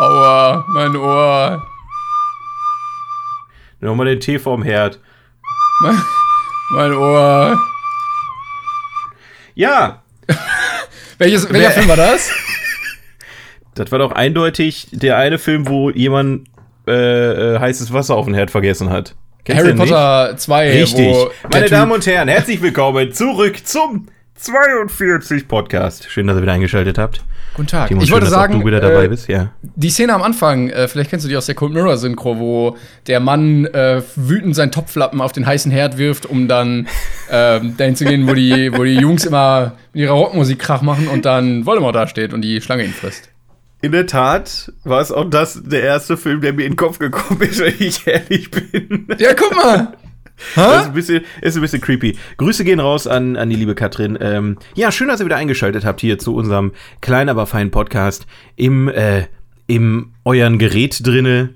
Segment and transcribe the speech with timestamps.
[0.00, 1.62] Aua, mein Ohr.
[3.80, 4.98] Nochmal den Tee vorm Herd.
[5.82, 6.00] Mein,
[6.70, 7.60] mein Ohr.
[9.54, 10.02] Ja,
[11.18, 12.30] Welches, welcher Wer- Film war das?
[13.74, 16.48] das war doch eindeutig der eine Film, wo jemand
[16.86, 16.92] äh,
[17.56, 19.14] äh, heißes Wasser auf den Herd vergessen hat.
[19.44, 19.82] Kennst Harry nicht?
[19.90, 20.70] Potter 2.
[20.80, 21.14] Richtig.
[21.52, 26.10] Meine Damen und Herren, herzlich willkommen zurück zum 42 Podcast.
[26.10, 27.22] Schön, dass ihr wieder eingeschaltet habt.
[27.60, 27.88] Guten Tag.
[27.88, 29.28] Timo, ich schön, wollte sagen, du wieder dabei äh, bist.
[29.28, 29.52] Ja.
[29.60, 32.78] die Szene am Anfang, äh, vielleicht kennst du die aus der Cold Mirror Synchro, wo
[33.06, 36.88] der Mann äh, wütend seinen Topflappen auf den heißen Herd wirft, um dann
[37.30, 41.06] ähm, dahin zu gehen, wo die, wo die Jungs immer mit ihrer Rockmusik Krach machen
[41.08, 43.28] und dann Voldemort da steht und die Schlange ihn frisst.
[43.82, 46.98] In der Tat war es auch das der erste Film, der mir in den Kopf
[46.98, 49.06] gekommen ist, wenn ich ehrlich bin.
[49.18, 49.92] Ja, guck mal!
[50.54, 52.16] Das ist ein bisschen, ist ein bisschen creepy.
[52.38, 54.18] Grüße gehen raus an, an die liebe Katrin.
[54.20, 58.26] Ähm, ja, schön, dass ihr wieder eingeschaltet habt hier zu unserem kleinen, aber feinen Podcast
[58.56, 59.26] im, äh,
[59.66, 61.50] im euren Gerät drinne.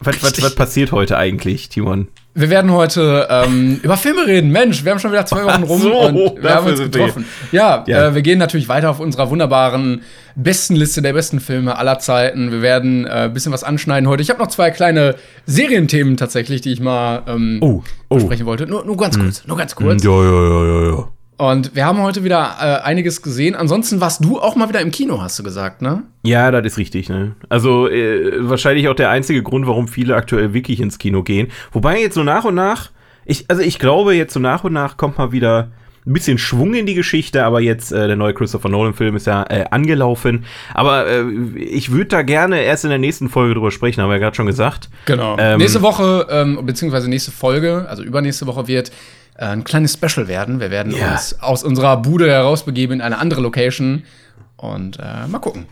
[0.00, 2.08] Was, was, was passiert heute eigentlich, Timon?
[2.36, 4.50] Wir werden heute ähm, über Filme reden.
[4.50, 7.24] Mensch, wir haben schon wieder zwei Wochen rum so, und wir haben uns getroffen.
[7.52, 8.08] Ja, Ja.
[8.08, 10.02] Äh, wir gehen natürlich weiter auf unserer wunderbaren
[10.34, 12.50] besten Liste der besten Filme aller Zeiten.
[12.50, 14.22] Wir werden äh, ein bisschen was anschneiden heute.
[14.22, 15.14] Ich habe noch zwei kleine
[15.46, 18.14] Serienthemen tatsächlich, die ich mal ähm, Oh, oh.
[18.16, 18.66] besprechen wollte.
[18.66, 20.02] Nur, nur ganz kurz, nur ganz kurz.
[20.02, 21.08] Ja, ja, ja, ja, ja.
[21.36, 23.56] Und wir haben heute wieder äh, einiges gesehen.
[23.56, 26.04] Ansonsten warst du auch mal wieder im Kino, hast du gesagt, ne?
[26.22, 27.34] Ja, das ist richtig, ne?
[27.48, 31.48] Also äh, wahrscheinlich auch der einzige Grund, warum viele aktuell wirklich ins Kino gehen.
[31.72, 32.90] Wobei jetzt so nach und nach,
[33.24, 35.72] ich, also ich glaube, jetzt so nach und nach kommt mal wieder
[36.06, 39.44] ein bisschen Schwung in die Geschichte, aber jetzt äh, der neue Christopher Nolan-Film ist ja
[39.48, 40.44] äh, angelaufen.
[40.74, 41.24] Aber äh,
[41.56, 44.36] ich würde da gerne erst in der nächsten Folge drüber sprechen, haben wir ja gerade
[44.36, 44.90] schon gesagt.
[45.06, 45.36] Genau.
[45.38, 48.92] Ähm, nächste Woche, ähm, beziehungsweise nächste Folge, also übernächste Woche wird
[49.36, 50.60] ein kleines Special werden.
[50.60, 51.12] Wir werden Ja.
[51.12, 54.04] uns aus unserer Bude herausbegeben in eine andere Location
[54.56, 55.66] und äh, mal gucken.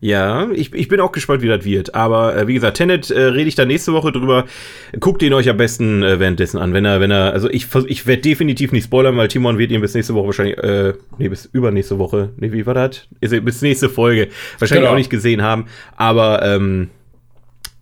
[0.00, 1.96] Ja, ich, ich bin auch gespannt, wie das wird.
[1.96, 4.44] Aber äh, wie gesagt, Tenet äh, rede ich da nächste Woche drüber.
[5.00, 6.72] Guckt ihn euch am besten äh, währenddessen an.
[6.72, 9.80] Wenn er, wenn er, also ich, ich werde definitiv nicht spoilern, weil Timon wird ihn
[9.80, 13.08] bis nächste Woche wahrscheinlich, äh, nee, bis übernächste Woche, nee, wie war das?
[13.20, 14.28] Bis nächste Folge
[14.60, 14.92] wahrscheinlich Genau.
[14.92, 15.66] auch nicht gesehen haben.
[15.96, 16.90] Aber, ähm,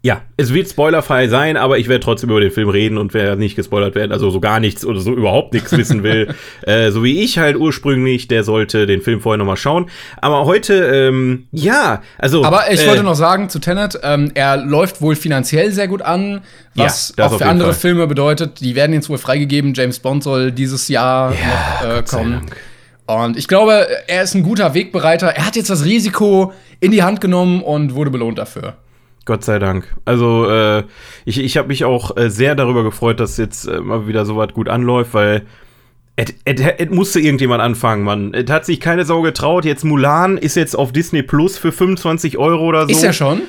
[0.06, 3.34] ja, es wird spoilerfrei sein, aber ich werde trotzdem über den Film reden und wer
[3.34, 7.02] nicht gespoilert werden, also so gar nichts oder so überhaupt nichts wissen will, äh, so
[7.02, 9.90] wie ich halt ursprünglich, der sollte den Film vorher nochmal schauen.
[10.18, 12.44] Aber heute, ähm, ja, also.
[12.44, 16.02] Aber ich äh, wollte noch sagen zu Tenet, ähm, er läuft wohl finanziell sehr gut
[16.02, 16.42] an,
[16.76, 17.80] was Ja, auch für andere Fall.
[17.80, 19.74] Filme bedeutet, die werden jetzt wohl freigegeben.
[19.74, 21.30] James Bond soll dieses Jahr
[21.82, 22.42] noch äh, kommen.
[23.06, 25.30] Und ich glaube, er ist ein guter Wegbereiter.
[25.30, 28.76] Er hat jetzt das Risiko in die Hand genommen und wurde belohnt dafür.
[29.26, 29.94] Gott sei Dank.
[30.04, 30.84] Also, äh,
[31.24, 34.36] ich, ich habe mich auch äh, sehr darüber gefreut, dass jetzt äh, mal wieder so
[34.36, 35.42] was gut anläuft, weil
[36.16, 38.32] es musste irgendjemand anfangen, Mann.
[38.32, 39.66] Es hat sich keine Sau getraut.
[39.66, 42.88] Jetzt Mulan ist jetzt auf Disney Plus für 25 Euro oder so.
[42.88, 43.42] Ist er schon?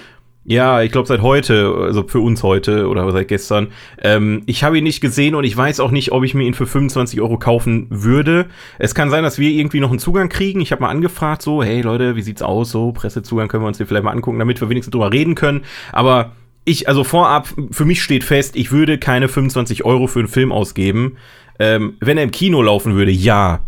[0.50, 3.68] Ja, ich glaube seit heute, also für uns heute oder seit gestern.
[4.02, 6.53] Ähm, ich habe ihn nicht gesehen und ich weiß auch nicht, ob ich mir ihn
[6.53, 8.46] für 25 Euro kaufen würde.
[8.80, 10.62] Es kann sein, dass wir irgendwie noch einen Zugang kriegen.
[10.62, 12.72] Ich habe mal angefragt, so, hey Leute, wie sieht's aus?
[12.72, 15.66] So, Pressezugang können wir uns den vielleicht mal angucken, damit wir wenigstens drüber reden können.
[15.91, 16.31] Aber
[16.64, 20.53] ich, also vorab, für mich steht fest, ich würde keine 25 Euro für einen Film
[20.53, 21.18] ausgeben.
[21.59, 23.68] Ähm, wenn er im Kino laufen würde, ja.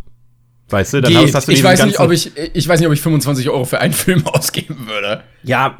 [0.69, 1.35] Weißt du, dann Geht.
[1.35, 3.81] hast du Ich weiß, nicht, ob ich, ich weiß nicht, ob ich 25 Euro für
[3.81, 5.23] einen Film ausgeben würde.
[5.43, 5.77] Ja,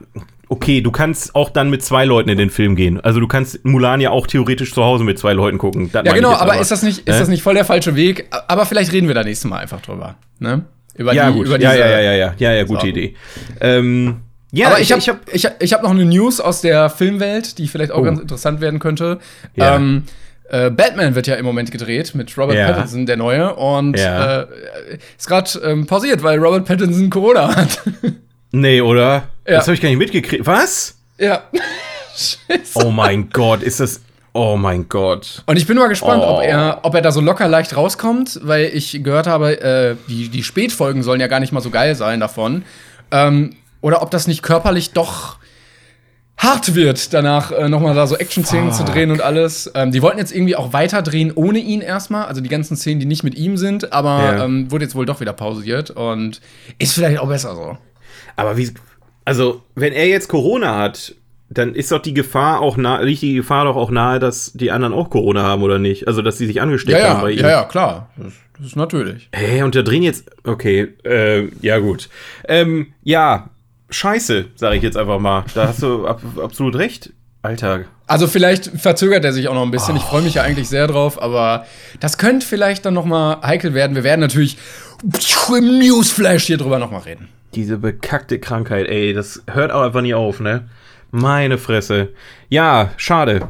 [0.50, 3.00] okay, du kannst auch dann mit zwei Leuten in den Film gehen.
[3.00, 5.90] Also du kannst Mulan ja auch theoretisch zu Hause mit zwei Leuten gucken.
[5.92, 7.20] Das Ja, genau, jetzt aber, ist das nicht, ist äh?
[7.20, 8.28] das nicht voll der falsche Weg?
[8.48, 10.16] Aber vielleicht reden wir da nächstes Mal einfach drüber.
[10.40, 10.64] Ne?
[10.96, 11.46] Über Ja, die, gut.
[11.48, 12.88] über ja, diese- ja, ja, ja, ja, ja, ja, gute So.
[12.88, 13.16] Idee.
[13.62, 14.18] Ähm,
[14.52, 16.90] ja, aber ich habe ich hab, ich hab, ich hab noch eine News aus der
[16.90, 18.04] Filmwelt, die vielleicht auch Oh.
[18.04, 19.20] ganz interessant werden könnte.
[19.56, 19.76] Ja.
[19.76, 20.04] Ähm,
[20.50, 22.72] äh, Batman wird ja im Moment gedreht mit Robert Ja.
[22.72, 23.54] Pattinson, der neue.
[23.54, 24.48] Und äh,
[25.16, 27.80] ist gerade ähm, pausiert, weil Robert Pattinson Corona hat.
[28.52, 29.24] nee, oder?
[29.50, 29.58] Ja.
[29.58, 30.46] Das habe ich gar nicht mitgekriegt.
[30.46, 30.96] Was?
[31.18, 31.44] ja.
[32.76, 34.02] Oh mein Gott, ist das.
[34.34, 35.42] Oh mein Gott.
[35.46, 36.36] Und ich bin mal gespannt, Oh.
[36.38, 40.28] ob, er, ob er da so locker leicht rauskommt, weil ich gehört habe, äh, die,
[40.30, 42.64] die Spätfolgen sollen ja gar nicht mal so geil sein davon.
[43.12, 45.38] Ähm, oder ob das nicht körperlich doch
[46.38, 49.72] hart wird, danach äh, nochmal da so Action-Szenen zu drehen und alles.
[49.74, 53.00] Ähm, die wollten jetzt irgendwie auch weiter drehen ohne ihn erstmal, also die ganzen Szenen,
[53.00, 54.44] die nicht mit ihm sind, aber Ja.
[54.46, 56.40] ähm, wurde jetzt wohl doch wieder pausiert und
[56.78, 57.78] ist vielleicht auch besser so.
[58.36, 58.72] Aber wie.
[59.30, 61.14] Also, wenn er jetzt Corona hat,
[61.52, 64.72] dann ist doch die Gefahr auch nahe, liegt die Gefahr doch auch nahe, dass die
[64.72, 66.08] anderen auch Corona haben, oder nicht?
[66.08, 67.40] Also, dass sie sich angesteckt Ja, haben ja, bei ihm.
[67.40, 68.10] ja, ja, klar.
[68.18, 69.30] Das, das ist natürlich.
[69.36, 70.26] Hä, und da drehen jetzt.
[70.44, 72.10] Okay, äh, ja, gut.
[72.48, 73.52] Ähm, ja,
[73.92, 75.46] scheiße, sage ich jetzt einfach mal.
[75.54, 77.14] Da hast du ab, absolut recht.
[77.44, 77.86] Alter.
[78.08, 79.96] Also vielleicht verzögert er sich auch noch ein bisschen.
[79.96, 81.68] Ich freue mich ja eigentlich sehr drauf, aber
[82.00, 83.96] das könnte vielleicht dann noch mal heikel werden.
[83.96, 84.58] Wir werden natürlich
[85.56, 87.30] im Newsflash hier drüber noch mal reden.
[87.56, 90.70] Diese bekackte Krankheit, ey, das hört auch einfach nie auf, ne?
[91.12, 92.10] Meine Fresse.
[92.50, 93.48] Ja, schade.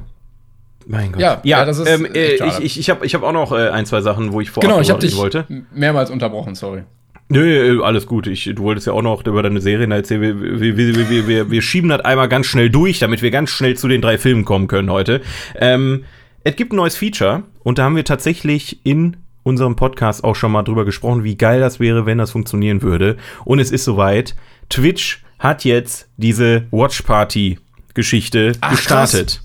[0.88, 1.22] Mein Gott.
[1.22, 3.70] Ja, ja, das ist ähm, äh, ich, ich, ich habe ich hab auch noch äh,
[3.70, 5.46] ein, zwei Sachen, wo ich vorab Genau, ich drüber dich wollte.
[5.74, 6.84] mehrmals unterbrochen, sorry.
[7.32, 8.26] Nö, alles gut.
[8.26, 10.22] Ich, du wolltest ja auch noch über deine Serien erzählen.
[10.22, 13.52] Wir, wir, wir, wir, wir, wir schieben das einmal ganz schnell durch, damit wir ganz
[13.52, 15.22] schnell zu den drei Filmen kommen können heute.
[15.56, 16.06] Ähm,
[16.44, 19.18] es gibt ein neues Feature und da haben wir tatsächlich in
[19.50, 23.18] unserem Podcast auch schon mal drüber gesprochen, wie geil das wäre, wenn das funktionieren würde.
[23.44, 24.36] Und es ist soweit.
[24.70, 27.60] Twitch hat jetzt diese Watch Party
[27.94, 29.42] Geschichte Ach, gestartet.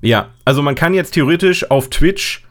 [0.00, 2.44] Ja, also man kann jetzt theoretisch auf Twitch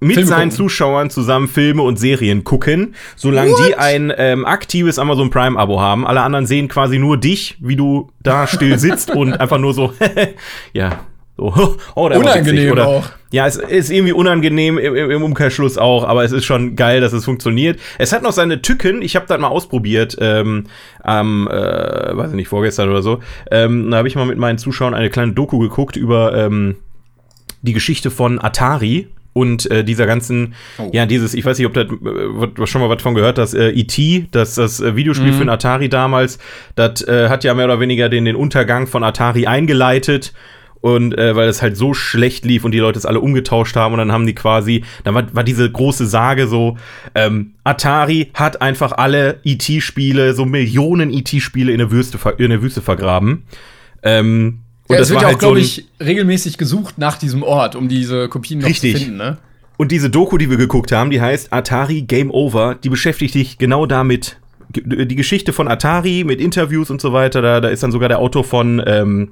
[0.00, 0.56] mit Filme seinen gucken.
[0.56, 6.06] Zuschauern zusammen Filme und Serien gucken, solange die ein ähm, aktives Amazon Prime Abo haben.
[6.06, 9.94] Alle anderen sehen quasi nur dich, wie du da still sitzt und einfach nur so,
[10.72, 11.00] ja,
[11.36, 12.86] so, oh, der Unangenehm oder?
[12.86, 13.08] auch.
[13.30, 17.12] Ja, es ist irgendwie unangenehm im, im Umkehrschluss auch, aber es ist schon geil, dass
[17.12, 17.78] es funktioniert.
[17.98, 19.02] Es hat noch seine Tücken.
[19.02, 20.64] Ich habe das mal ausprobiert ähm,
[21.02, 23.20] am, äh, weiß ich nicht, vorgestern oder so.
[23.50, 26.76] Ähm, da habe ich mal mit meinen Zuschauern eine kleine Doku geguckt über ähm,
[27.62, 30.88] die Geschichte von Atari und äh, dieser ganzen, Oh.
[30.94, 33.68] ja, dieses, ich weiß nicht, ob das äh, schon mal was von gehört, das äh,
[33.68, 36.38] E.T., das, das äh, Videospiel für den Atari damals,
[36.74, 40.32] das äh, hat ja mehr oder weniger den, den Untergang von Atari eingeleitet.
[40.80, 43.92] Und äh, weil es halt so schlecht lief und die Leute es alle umgetauscht haben
[43.94, 46.76] und dann haben die quasi, dann war, war diese große Sage so,
[47.14, 52.82] ähm, Atari hat einfach alle E.T.-Spiele, so Millionen E.T.-Spiele in der Wüste, in der Wüste
[52.82, 53.42] vergraben.
[54.02, 56.58] Ähm, und Ja, das es wird war ja auch, halt so glaube ein- ich, regelmäßig
[56.58, 58.92] gesucht nach diesem Ort, um diese Kopien noch Richtig.
[58.94, 59.38] zu finden, ne?
[59.78, 63.58] Und diese Doku, die wir geguckt haben, die heißt Atari Game Over, die beschäftigt sich
[63.58, 64.38] genau damit.
[64.70, 67.42] Die Geschichte von Atari mit Interviews und so weiter.
[67.42, 69.30] Da, da ist dann sogar der Autor von ähm,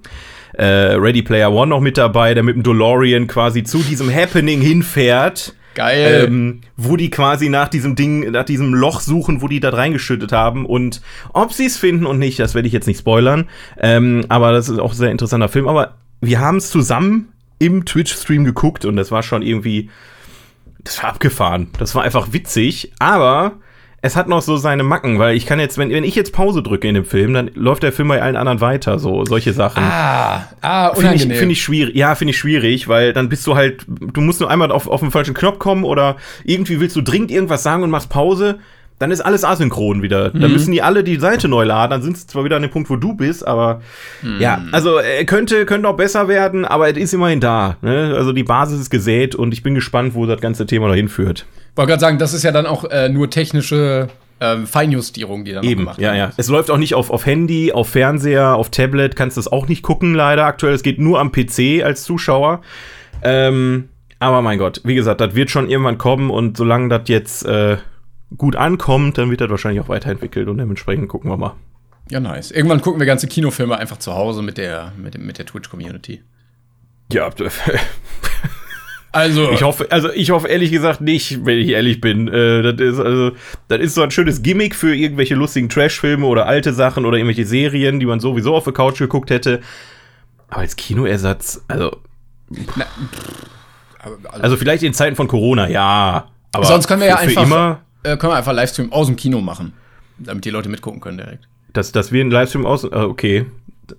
[0.56, 4.60] äh, Ready Player One noch mit dabei, der mit dem DeLorean quasi zu diesem Happening
[4.60, 5.54] hinfährt.
[5.74, 6.26] Geil.
[6.26, 10.30] Ähm, wo die quasi nach diesem Ding, nach diesem Loch suchen, wo die da reingeschüttet
[10.30, 10.66] haben.
[10.66, 11.02] Und
[11.32, 13.48] ob sie es finden und nicht, das werde ich jetzt nicht spoilern.
[13.78, 15.66] Ähm, aber das ist auch ein sehr interessanter Film.
[15.66, 19.90] Aber wir haben es zusammen im Twitch-Stream geguckt und das war schon irgendwie,
[20.84, 21.68] das war abgefahren.
[21.78, 23.58] Das war einfach witzig, aber
[24.04, 26.62] es hat noch so seine Macken, weil ich kann jetzt, wenn, wenn ich jetzt Pause
[26.62, 29.82] drücke in dem Film, dann läuft der Film bei allen anderen weiter, so solche Sachen.
[29.82, 31.96] ah, ah, Finde ich, find ich schwierig.
[31.96, 35.00] Ja, finde ich schwierig, weil dann bist du halt, du musst nur einmal auf, auf
[35.00, 38.58] den falschen Knopf kommen oder irgendwie willst du dringend irgendwas sagen und machst Pause.
[38.98, 40.30] Dann ist alles asynchron wieder.
[40.30, 41.90] Dann müssen die alle die Seite neu laden.
[41.90, 43.80] Dann sind sie zwar wieder an dem Punkt, wo du bist, aber
[44.38, 47.76] ja, also äh, könnte, könnte auch besser werden, aber es ist immerhin da.
[47.80, 48.14] Ne?
[48.14, 51.46] Also die Basis ist gesät und ich bin gespannt, wo das ganze Thema noch hinführt.
[51.76, 54.08] Wollte gerade sagen, das ist ja dann auch äh, nur technische
[54.40, 56.18] ähm, Feinjustierung, die dann Eben, gemacht ja, werden.
[56.18, 56.32] ja.
[56.36, 59.68] Es läuft auch nicht auf, auf Handy, auf Fernseher, auf Tablet, kannst du es auch
[59.68, 60.74] nicht gucken, leider aktuell.
[60.74, 62.60] Es geht nur am PC als Zuschauer.
[63.22, 63.88] Ähm,
[64.18, 67.76] aber mein Gott, wie gesagt, das wird schon irgendwann kommen und solange das jetzt äh,
[68.36, 71.54] gut ankommt, dann wird das wahrscheinlich auch weiterentwickelt und dementsprechend gucken wir mal.
[72.10, 72.50] Ja, nice.
[72.50, 76.22] Irgendwann gucken wir ganze Kinofilme einfach zu Hause mit der, mit, mit der Twitch-Community.
[77.12, 77.30] Ja,
[79.14, 82.26] Also, ich hoffe, also ich hoffe ehrlich gesagt nicht, wenn ich ehrlich bin.
[82.28, 83.30] Äh, das ist also,
[83.68, 87.46] das ist so ein schönes Gimmick für irgendwelche lustigen Trash-Filme oder alte Sachen oder irgendwelche
[87.46, 89.60] Serien, die man sowieso auf der Couch geguckt hätte.
[90.48, 91.96] Aber als Kinoersatz, also
[92.76, 92.84] na,
[94.00, 96.28] aber- also, Also vielleicht in Zeiten von Corona, ja.
[96.52, 99.06] Aber sonst können wir ja für, für einfach, immer, äh, können wir einfach Livestream aus
[99.06, 99.72] dem Kino machen,
[100.18, 101.48] damit die Leute mitgucken können direkt.
[101.72, 102.84] dass, dass wir einen Livestream aus.
[102.84, 103.46] ah, Okay.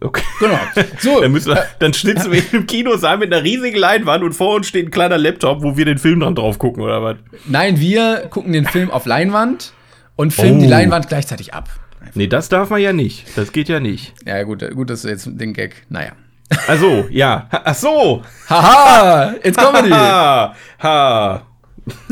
[0.01, 0.21] Okay.
[0.39, 0.59] Genau.
[0.99, 4.55] So, Dann, müssen wir, dann sitzen wir im Kinosaal mit einer riesigen Leinwand und vor
[4.55, 7.17] uns steht ein kleiner Laptop, wo wir den Film dran drauf gucken, oder was?
[7.45, 9.73] nein, wir gucken den Film auf Leinwand
[10.15, 10.61] und filmen Oh.
[10.63, 11.69] die Leinwand gleichzeitig ab.
[12.13, 13.25] Nee, das darf man ja nicht.
[13.37, 14.13] Das geht ja nicht.
[14.25, 15.83] Ja, gut, gut, das ist jetzt den Gag.
[15.89, 16.11] Naja.
[16.67, 17.47] Also, ja.
[17.51, 18.23] Ha- Ach so.
[18.47, 19.89] Haha, it's Comedy.
[19.89, 20.55] Ha.
[20.81, 21.41] Ha.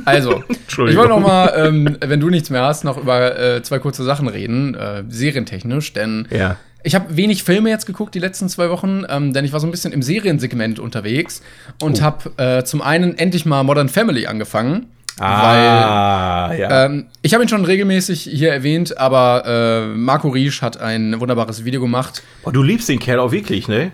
[0.05, 3.79] Also, ich wollte noch mal, ähm, wenn du nichts mehr hast, noch über äh, zwei
[3.79, 6.57] kurze Sachen reden, äh, serientechnisch, denn Ja.
[6.83, 9.67] Ich habe wenig Filme jetzt geguckt die letzten zwei Wochen, ähm, denn ich war so
[9.67, 11.41] ein bisschen im Seriensegment unterwegs
[11.81, 12.03] und Oh.
[12.03, 14.87] habe äh, zum einen endlich mal Modern Family angefangen,
[15.19, 16.69] Ah, ja.
[16.69, 21.19] weil ähm, ich habe ihn schon regelmäßig hier erwähnt, aber äh, Marco Riesch hat ein
[21.19, 22.21] wunderbares Video gemacht.
[22.43, 23.91] oh, du liebst den Kerl auch wirklich, ne?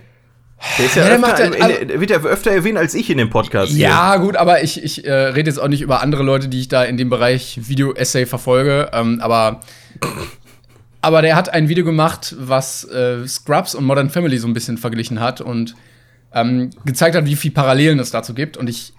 [0.77, 2.77] Der ist ja, Ja, der öfter, macht ja- in, in, der wird ja öfter erwähnt
[2.77, 3.71] als ich in dem Podcast.
[3.71, 3.87] hier.
[3.87, 6.67] Ja, gut, aber ich, ich äh, rede jetzt auch nicht über andere Leute, die ich
[6.67, 8.89] da in dem Bereich Video-Essay verfolge.
[8.91, 9.61] Ähm, aber,
[11.01, 14.77] aber der hat ein Video gemacht, was äh, Scrubs und Modern Family so ein bisschen
[14.77, 15.75] verglichen hat und
[16.33, 18.57] ähm, gezeigt hat, wie viel Parallelen es dazu gibt.
[18.57, 18.93] Und ich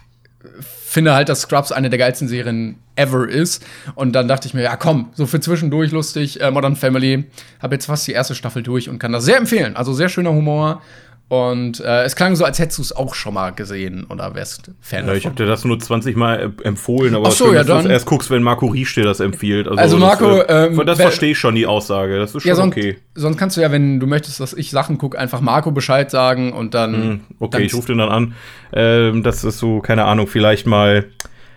[0.91, 3.65] finde halt, dass Scrubs eine der geilsten Serien ever ist.
[3.95, 7.25] Und dann dachte ich mir, ja komm, so für zwischendurch lustig, äh, Modern Family.
[7.61, 9.77] Habe jetzt fast die erste Staffel durch und kann das sehr empfehlen.
[9.77, 10.83] Also sehr schöner Humor.
[11.31, 14.73] Und äh, es klang so, als hättest du es auch schon mal gesehen oder wärst
[14.81, 17.55] Fan ja, Ich habe dir das nur 20 Mal äh, empfohlen, aber Ach so, schön,
[17.55, 19.69] ja, dass du erst guckst, wenn Marco Riesch dir das empfiehlt.
[19.69, 22.19] Also, also Marco, das, äh, ähm, das verstehe ich schon, die Aussage.
[22.19, 22.99] Das ist schon ja, sonst, okay.
[23.15, 26.53] Sonst kannst du ja, wenn du möchtest, dass ich Sachen gucke, einfach Marco Bescheid sagen
[26.53, 26.93] und dann.
[26.93, 28.35] Mm, okay, dann ich rufe den dann an.
[28.73, 31.05] Ähm, das ist so, keine Ahnung, vielleicht mal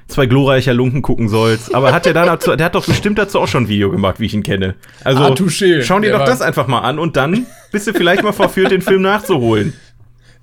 [0.07, 1.73] zwei glorreicher Lunken gucken sollst.
[1.73, 4.19] Aber hat der dann dazu, der hat doch bestimmt dazu auch schon ein Video gemacht,
[4.19, 4.75] wie ich ihn kenne.
[5.03, 5.35] Also ah,
[5.81, 8.81] schau dir doch das einfach mal an und dann bist du vielleicht mal verführt, den
[8.81, 9.73] Film nachzuholen.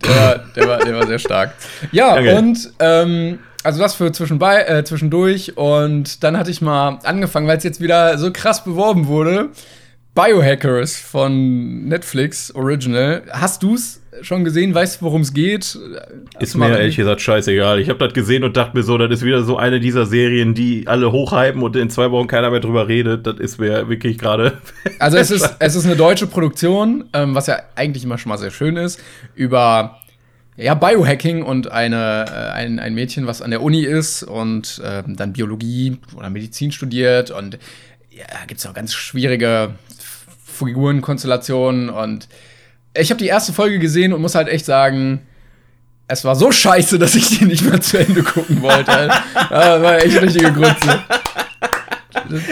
[0.04, 1.54] Der, der, war, der war sehr stark.
[1.92, 2.36] Ja, okay.
[2.36, 7.58] und ähm, also das für zwischenbei, äh, zwischendurch und dann hatte ich mal angefangen, weil
[7.58, 9.50] es jetzt wieder so krass beworben wurde.
[10.14, 13.22] Biohackers von Netflix Original.
[13.30, 14.74] Hast du's schon gesehen?
[14.74, 15.78] Weißt du, worum es geht?
[16.38, 17.80] ist mir ehrlich gesagt scheißegal.
[17.80, 20.54] Ich habe das gesehen und dachte mir so, das ist wieder so eine dieser Serien,
[20.54, 23.26] die alle hochhypen und in zwei Wochen keiner mehr drüber redet.
[23.26, 24.58] Das ist mir wirklich gerade.
[24.98, 28.38] Also es ist, es ist eine deutsche Produktion, ähm, was ja eigentlich immer schon mal
[28.38, 29.00] sehr schön ist,
[29.34, 30.00] über
[30.56, 35.02] ja, Biohacking und eine, äh, ein, ein Mädchen, was an der Uni ist und äh,
[35.06, 37.58] dann Biologie oder Medizin studiert und
[38.10, 39.74] ja, gibt es auch ganz schwierige
[40.44, 42.28] Figurenkonstellationen und
[42.94, 45.20] ich habe die erste Folge gesehen und muss halt echt sagen,
[46.08, 49.10] es war so scheiße, dass ich die nicht mehr zu Ende gucken wollte.
[49.50, 51.04] das war echt richtige Grütze.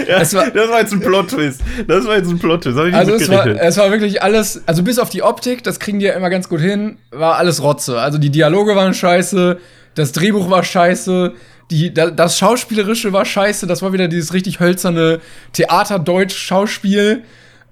[0.09, 1.61] Ja, das, war, das war jetzt ein Plot-Twist.
[1.87, 2.79] Das war jetzt ein Plot-Twist.
[2.79, 6.07] Also es war, es war wirklich alles, also bis auf die Optik, das kriegen die
[6.07, 8.01] ja immer ganz gut hin, war alles Rotze.
[8.01, 9.59] Also die Dialoge waren scheiße,
[9.95, 11.35] das Drehbuch war scheiße,
[11.71, 15.21] die, das Schauspielerische war scheiße, das war wieder dieses richtig hölzerne
[15.53, 17.25] Theaterdeutsch-Schauspiel.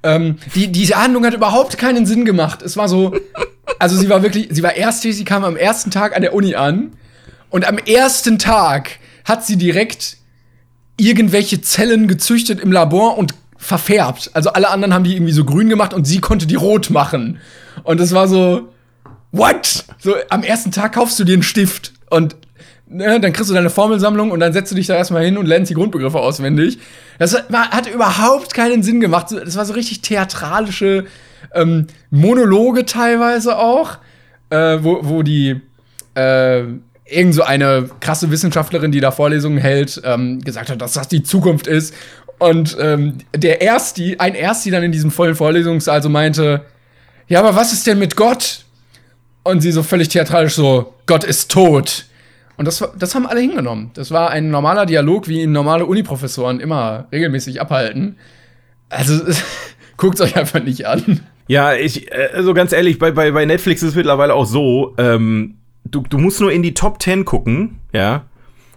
[0.02, 2.62] Ähm, die, diese Handlung hat überhaupt keinen Sinn gemacht.
[2.62, 3.14] Es war so,
[3.78, 6.54] also sie war wirklich, sie war erst sie kam am ersten Tag an der Uni
[6.54, 6.92] an
[7.50, 10.18] und am ersten Tag hat sie direkt
[10.96, 14.30] irgendwelche Zellen gezüchtet im Labor und verfärbt.
[14.34, 17.40] Also alle anderen haben die irgendwie so grün gemacht und sie konnte die rot machen.
[17.82, 18.68] Und es war so,
[19.32, 19.84] what?
[19.98, 22.36] So, am ersten Tag kaufst du dir einen Stift und
[22.88, 25.46] ne, dann kriegst du deine Formelsammlung und dann setzt du dich da erstmal hin und
[25.46, 26.78] lernst die Grundbegriffe auswendig.
[27.18, 29.28] Das hat überhaupt keinen Sinn gemacht.
[29.32, 31.04] Das war so richtig theatralische
[31.54, 33.98] ähm, Monologe teilweise auch,
[34.50, 35.60] äh, wo, wo die
[36.14, 36.62] äh,
[37.04, 41.22] irgend so eine krasse Wissenschaftlerin, die da Vorlesungen hält, ähm, gesagt hat, dass das die
[41.22, 41.94] Zukunft ist.
[42.38, 46.62] Und ähm, der Ersti, ein Ersti dann in diesem vollen Vorlesungssaal so meinte,
[47.28, 48.64] ja, aber was ist denn mit Gott?
[49.42, 52.06] Und sie so völlig theatralisch so, Gott ist tot.
[52.56, 53.90] Und das, das haben alle hingenommen.
[53.94, 58.16] Das war ein normaler Dialog, wie ihn normale Uniprofessoren immer regelmäßig abhalten.
[58.88, 59.20] Also,
[59.96, 61.20] guckt euch einfach nicht an.
[61.48, 65.56] Ja, ich, also ganz ehrlich, bei, bei, bei Netflix ist es mittlerweile auch so, ähm,
[65.84, 68.24] du, du musst nur in die Top 10 gucken, ja.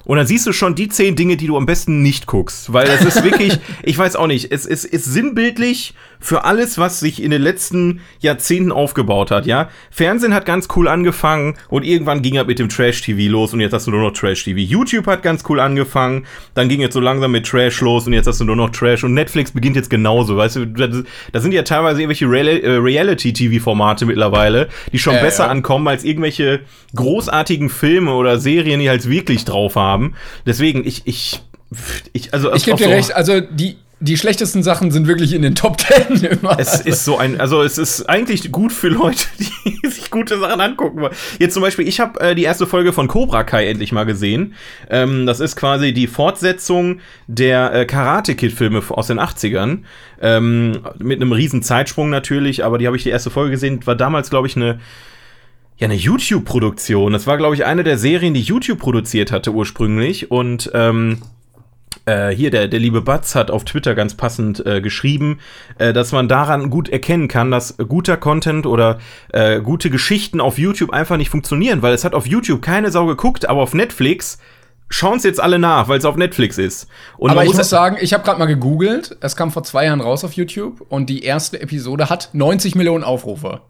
[0.05, 2.73] Und dann siehst du schon die zehn Dinge, die du am besten nicht guckst.
[2.73, 6.99] Weil es ist wirklich, ich weiß auch nicht, es, es ist sinnbildlich für alles, was
[6.99, 9.69] sich in den letzten Jahrzehnten aufgebaut hat, ja.
[9.89, 13.73] Fernsehen hat ganz cool angefangen und irgendwann ging er mit dem Trash-TV los und jetzt
[13.73, 14.59] hast du nur noch Trash-TV.
[14.59, 18.27] YouTube hat ganz cool angefangen, dann ging jetzt so langsam mit Trash los und jetzt
[18.27, 21.63] hast du nur noch Trash und Netflix beginnt jetzt genauso, weißt du, da sind ja
[21.63, 25.51] teilweise irgendwelche äh, Reality-TV-Formate mittlerweile, die schon äh, besser ja.
[25.51, 26.61] ankommen als irgendwelche
[26.95, 30.15] großartigen Filme oder Serien, die halt wirklich drauf haben.
[30.45, 31.41] Deswegen, ich, ich,
[32.13, 32.53] ich, also.
[32.53, 35.77] Ich gebe dir so recht, also die, die schlechtesten Sachen sind wirklich in den Top
[35.77, 36.57] Ten immer.
[36.57, 39.25] Es ist so ein, also es ist eigentlich gut für Leute,
[39.65, 41.13] die sich gute Sachen angucken wollen.
[41.37, 44.53] Jetzt zum Beispiel, ich habe äh, die erste Folge von Cobra Kai endlich mal gesehen.
[44.89, 49.79] Ähm, das ist quasi die Fortsetzung der äh, Karate Kid Filme aus den 80ern.
[50.21, 53.85] Ähm, mit einem riesen Zeitsprung natürlich, aber die habe ich die erste Folge gesehen.
[53.85, 54.79] War damals, glaube ich, eine
[55.77, 57.13] ja, eine YouTube-Produktion.
[57.13, 60.29] Das war, glaube ich, eine der Serien, die YouTube produziert hatte ursprünglich.
[60.29, 61.19] Und ähm,
[62.05, 65.39] äh, hier, der, der liebe Batz hat auf Twitter ganz passend äh, geschrieben,
[65.77, 68.99] äh, dass man daran gut erkennen kann, dass guter Content oder
[69.31, 73.05] äh, gute Geschichten auf YouTube einfach nicht funktionieren, weil es hat auf YouTube keine Sau
[73.05, 74.39] geguckt, aber auf Netflix
[74.89, 76.87] schauen es jetzt alle nach, weil es auf Netflix ist.
[77.17, 80.01] Und aber ich muss sagen, ich habe gerade mal gegoogelt, es kam vor zwei Jahren
[80.01, 83.61] raus auf YouTube und die erste Episode hat 90 Millionen Aufrufe.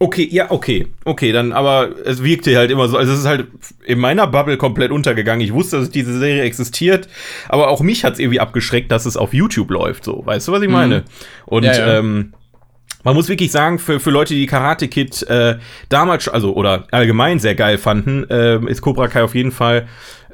[0.00, 0.88] Okay, ja, okay.
[1.04, 2.96] Okay, dann, aber es wirkte halt immer so.
[2.96, 3.46] Also, es ist halt
[3.84, 5.40] in meiner Bubble komplett untergegangen.
[5.40, 7.08] Ich wusste, dass diese Serie existiert,
[7.48, 10.04] aber auch mich hat es irgendwie abgeschreckt, dass es auf YouTube läuft.
[10.04, 10.74] So, weißt du, was ich mhm.
[10.74, 11.04] meine?
[11.46, 11.98] Und, ja, ja.
[11.98, 12.34] ähm,
[13.04, 15.58] man muss wirklich sagen, für, für Leute, die Karate Kid äh,
[15.90, 19.86] damals, also oder allgemein sehr geil fanden, äh, ist Cobra Kai auf jeden Fall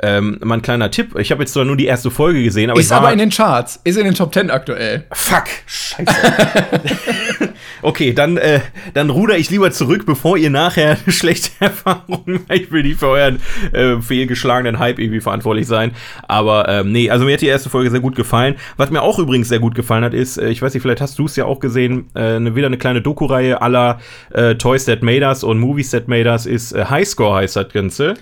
[0.03, 1.19] ähm, mal ein kleiner Tipp.
[1.19, 3.81] Ich habe jetzt zwar nur die erste Folge gesehen, aber ist aber in den Charts,
[3.85, 5.05] ist in den Top Ten aktuell.
[5.13, 6.05] Fuck, scheiße.
[7.83, 8.61] Okay, dann, äh,
[8.93, 13.41] dann ruder ich lieber zurück, bevor ihr nachher schlechte Erfahrungen Ich will nicht für euren
[13.73, 15.93] äh, fehlgeschlagenen Hype irgendwie verantwortlich sein.
[16.29, 18.57] Aber ähm, nee, also mir hat die erste Folge sehr gut gefallen.
[18.77, 21.19] Was mir auch übrigens sehr gut gefallen hat, ist, äh, ich weiß nicht, vielleicht hast
[21.19, 25.03] du es ja auch gesehen, äh, eine, wieder eine kleine Doku-Reihe aller äh, Toys That
[25.03, 28.15] Made Us und Movies That Made Us ist äh, Highscore heißt das Ganze.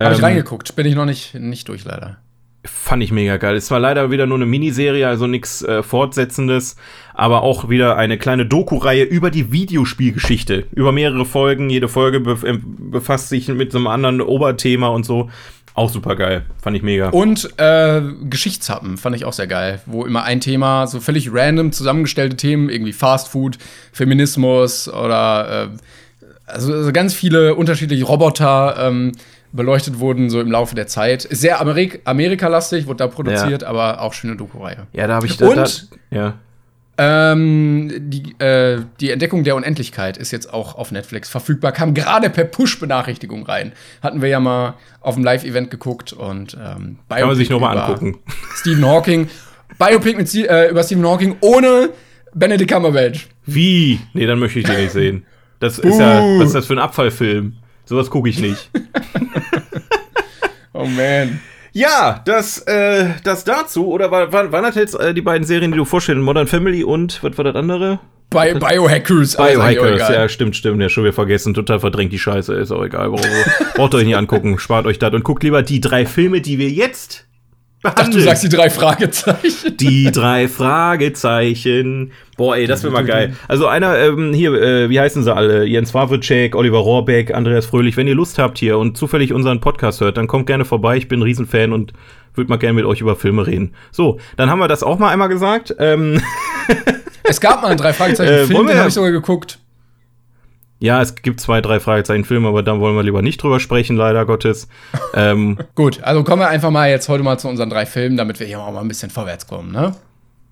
[0.00, 2.18] Habe ich ähm, reingeguckt, bin ich noch nicht, nicht durch leider.
[2.64, 3.56] Fand ich mega geil.
[3.56, 6.76] Es war leider wieder nur eine Miniserie, also nichts äh, Fortsetzendes,
[7.14, 10.66] aber auch wieder eine kleine Doku-Reihe über die Videospielgeschichte.
[10.72, 11.70] Über mehrere Folgen.
[11.70, 15.30] Jede Folge be äh, befasst sich mit so einem anderen Oberthema und so.
[15.74, 16.44] Auch super geil.
[16.60, 17.10] Fand ich mega.
[17.10, 21.70] Und äh, Geschichtshappen fand ich auch sehr geil, wo immer ein Thema, so völlig random
[21.70, 23.58] zusammengestellte Themen, irgendwie Fast Food,
[23.92, 25.76] Feminismus oder äh,
[26.46, 28.76] also, also ganz viele unterschiedliche Roboter.
[28.80, 29.12] Ähm,
[29.52, 31.24] beleuchtet wurden, so im Laufe der Zeit.
[31.24, 33.68] Ist sehr Amerik Amerika-lastig, wurde da produziert, ja.
[33.68, 34.86] aber auch schöne Doku-Reihe.
[34.92, 36.34] Ja, da habe ich da, Und da, ja.
[37.00, 41.70] Ähm, die, äh, die Entdeckung der Unendlichkeit ist jetzt auch auf Netflix verfügbar.
[41.70, 43.72] Kam gerade per Push-Benachrichtigung rein.
[44.02, 47.78] Hatten wir ja mal auf dem Live-Event geguckt und ähm, Biopic Kann man sich nochmal
[47.78, 48.18] angucken.
[48.56, 49.28] Stephen Hawking.
[49.78, 51.90] Biopic mit, äh, über Stephen Hawking ohne
[52.34, 53.28] Benedict Cumberbatch.
[53.46, 54.00] Wie?
[54.12, 55.24] Nee, dann möchte ich den nicht sehen.
[55.60, 57.54] Das ist ja, was ist das für ein Abfallfilm?
[57.88, 58.70] Sowas gucke ich nicht.
[60.74, 61.40] oh man.
[61.72, 63.88] Ja, das, äh, das dazu.
[63.88, 66.20] Oder war, war, waren das jetzt äh, die beiden Serien, die du vorstellst?
[66.20, 68.00] Modern Family und was war das andere?
[68.28, 69.36] Bi Biohackers.
[69.36, 70.82] Biohackers, ja, stimmt, stimmt.
[70.82, 71.54] Ja, schon wieder vergessen.
[71.54, 72.52] Total verdrängt die Scheiße.
[72.56, 73.10] Ist auch egal.
[73.74, 74.58] Braucht euch nicht angucken.
[74.58, 77.27] Spart euch das und guckt lieber die drei Filme, die wir jetzt
[77.84, 79.76] Ach, du sagst die drei Fragezeichen.
[79.76, 82.10] Die drei Fragezeichen.
[82.36, 83.36] Boah, ey, das wäre mal geil.
[83.46, 85.64] Also einer, ähm, hier, äh, wie heißen sie alle?
[85.64, 87.96] Jens Wawrczyk, Oliver Rohrbeck, Andreas Fröhlich.
[87.96, 90.96] Wenn ihr Lust habt hier und zufällig unseren Podcast hört, dann kommt gerne vorbei.
[90.96, 91.92] Ich bin ein Riesenfan und
[92.34, 93.74] würde mal gerne mit euch über Filme reden.
[93.92, 95.74] So, dann haben wir das auch mal einmal gesagt.
[95.78, 96.20] Ähm
[97.22, 99.58] es gab mal einen drei Fragezeichen-Film, äh, den habe ich sogar geguckt.
[100.80, 104.24] Ja, es gibt zwei, drei Fragezeichen-Filme, aber da wollen wir lieber nicht drüber sprechen, leider
[104.26, 104.68] Gottes.
[105.14, 108.38] ähm, Gut, also kommen wir einfach mal jetzt heute mal zu unseren drei Filmen, damit
[108.38, 109.94] wir hier auch mal ein bisschen vorwärts kommen, ne?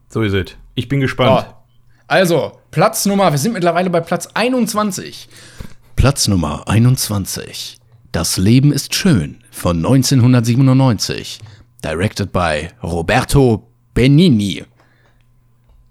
[0.09, 0.57] So ist es.
[0.75, 1.47] Ich bin gespannt.
[1.49, 1.53] Oh.
[2.09, 5.29] Also, Platz Nummer, wir sind mittlerweile bei Platz 21.
[5.97, 7.79] Platz Nummer 21.
[8.13, 11.41] Das Leben ist schön von 1997.
[11.85, 14.65] Directed by Roberto Benigni.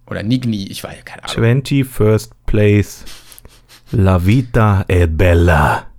[0.07, 1.61] Oder Nigni, ich weiß keine Ahnung.
[1.61, 3.03] 21st Place.
[3.97, 5.89] La Vita è Bella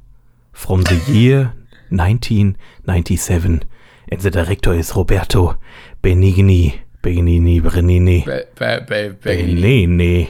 [0.53, 1.55] from the year
[1.89, 3.63] 1997
[4.11, 5.57] and the director is Roberto
[6.03, 6.79] Benigni.
[7.01, 8.23] Benigni, Benigni.
[8.27, 10.29] Be, be, be, Benigni.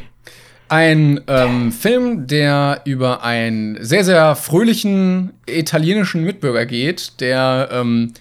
[0.68, 8.12] Ein ähm, Film, der über einen sehr, sehr fröhlichen italienischen Mitbürger geht, der ähm,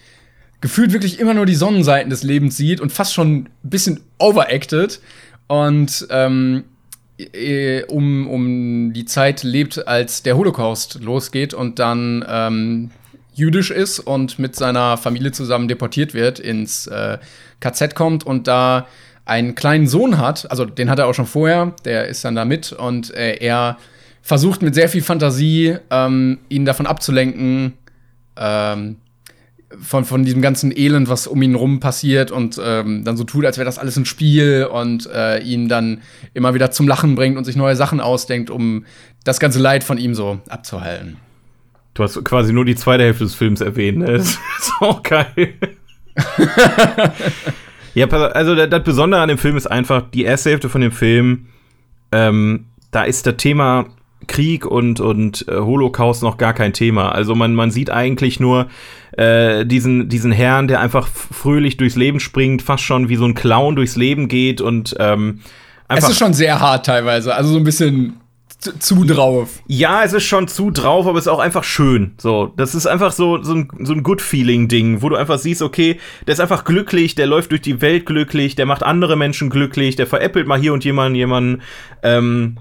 [0.60, 5.00] gefühlt wirklich immer nur die Sonnenseiten des Lebens sieht und fast schon ein bisschen overacted.
[5.46, 6.75] Und ähm, äh,
[7.88, 12.92] um, um die Zeit lebt, als der Holocaust losgeht und dann ähm,
[13.34, 17.18] jüdisch ist und mit seiner Familie zusammen deportiert wird, ins äh,
[17.60, 18.88] KZ kommt und da
[19.26, 22.46] einen kleinen Sohn hat, also den hat er auch schon vorher, der ist dann da
[22.46, 23.78] mit und äh, er
[24.22, 27.74] versucht mit sehr viel Fantasie ähm, ihn davon abzulenken,
[28.38, 28.98] ähm,
[29.82, 33.46] von, von diesem ganzen Elend, was um ihn rum passiert und ähm, dann so tut,
[33.46, 36.02] als wäre das alles ein Spiel und äh, ihn dann
[36.34, 38.86] immer wieder zum Lachen bringt und sich neue Sachen ausdenkt, um
[39.24, 41.18] das ganze Leid von ihm so abzuhalten.
[41.94, 44.06] Du hast quasi nur die zweite Hälfte des Films erwähnt, ne?
[44.18, 45.54] Das ist auch geil.
[47.94, 51.48] ja, also das Besondere an dem Film ist einfach, die erste Hälfte von dem Film,
[52.12, 53.86] ähm, da ist das Thema
[54.28, 57.12] Krieg und, und äh, Holocaust noch gar kein Thema.
[57.12, 58.68] Also man, man sieht eigentlich nur
[59.18, 63.36] äh, diesen, diesen Herrn, der einfach fröhlich durchs Leben springt, fast schon wie so ein
[63.36, 65.42] Clown durchs Leben geht und ähm,
[65.88, 66.10] einfach.
[66.10, 68.20] Es ist schon sehr hart teilweise, also so ein bisschen
[68.80, 69.62] zu drauf.
[69.68, 72.14] Ja, es ist schon zu drauf, aber es ist auch einfach schön.
[72.18, 76.00] So, das ist einfach so, so ein, so ein Good-Feeling-Ding, wo du einfach siehst, okay,
[76.26, 79.96] der ist einfach glücklich, der läuft durch die Welt glücklich, der macht andere Menschen glücklich,
[79.96, 81.62] der veräppelt mal hier und jemanden, jemanden,
[82.02, 82.58] ähm,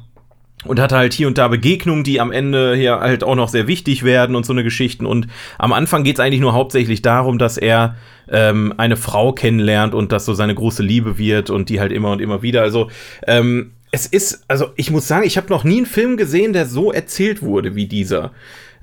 [0.64, 3.66] und hat halt hier und da Begegnungen, die am Ende hier halt auch noch sehr
[3.66, 5.07] wichtig werden und so eine Geschichten.
[5.07, 5.27] Und
[5.59, 7.96] am Anfang geht es eigentlich nur hauptsächlich darum, dass er
[8.29, 12.11] ähm, eine Frau kennenlernt und das so seine große Liebe wird und die halt immer
[12.11, 12.62] und immer wieder.
[12.62, 12.90] Also
[13.27, 16.66] ähm, es ist, also ich muss sagen, ich habe noch nie einen Film gesehen, der
[16.66, 18.33] so erzählt wurde wie dieser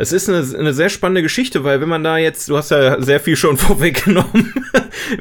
[0.02, 3.00] es ist eine, eine sehr spannende Geschichte, weil wenn man da jetzt, du hast ja
[3.02, 4.54] sehr viel schon vorweggenommen.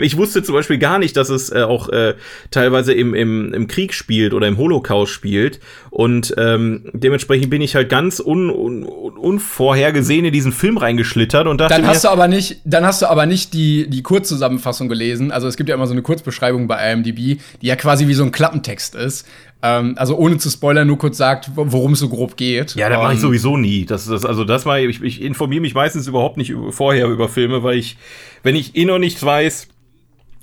[0.00, 2.14] ich wusste zum Beispiel gar nicht, dass es äh, auch äh,
[2.50, 5.61] teilweise im, im, im Krieg spielt oder im Holocaust spielt.
[5.90, 11.61] Und ähm, dementsprechend bin ich halt ganz un, un, unvorhergesehen in diesen Film reingeschlittert und
[11.61, 15.31] dachte dann hast du aber nicht, dann hast du aber nicht die, die Kurzzusammenfassung gelesen.
[15.31, 18.24] Also es gibt ja immer so eine Kurzbeschreibung bei IMDb, die ja quasi wie so
[18.24, 19.26] ein Klappentext ist.
[19.62, 22.75] Ähm, also ohne zu spoilern, nur kurz sagt, worum es so grob geht.
[22.77, 23.85] Ja, das mache ich sowieso nie.
[23.85, 27.62] Das, das, also das war, ich, ich informiere mich meistens überhaupt nicht vorher über Filme,
[27.62, 27.96] weil ich,
[28.42, 29.68] wenn ich eh noch nichts weiß,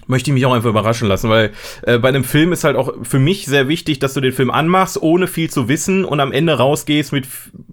[0.07, 1.51] möchte ich mich auch einfach überraschen lassen, weil
[1.83, 4.49] äh, bei einem Film ist halt auch für mich sehr wichtig, dass du den Film
[4.49, 7.27] anmachst, ohne viel zu wissen und am Ende rausgehst mit,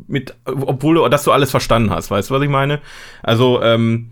[0.08, 2.80] mit obwohl du, dass du alles verstanden hast, weißt du, was ich meine?
[3.22, 4.10] Also, ähm,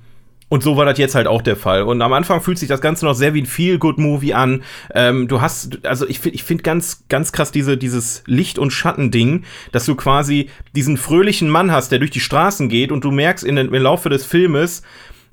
[0.53, 1.83] und so war das jetzt halt auch der Fall.
[1.85, 4.62] Und am Anfang fühlt sich das Ganze noch sehr wie ein Feel-Good-Movie an.
[4.95, 8.71] Ähm, du hast, also ich finde ich find ganz, ganz krass diese, dieses Licht- und
[8.71, 13.11] Schattending, dass du quasi diesen fröhlichen Mann hast, der durch die Straßen geht und du
[13.11, 14.83] merkst in, im Laufe des Filmes,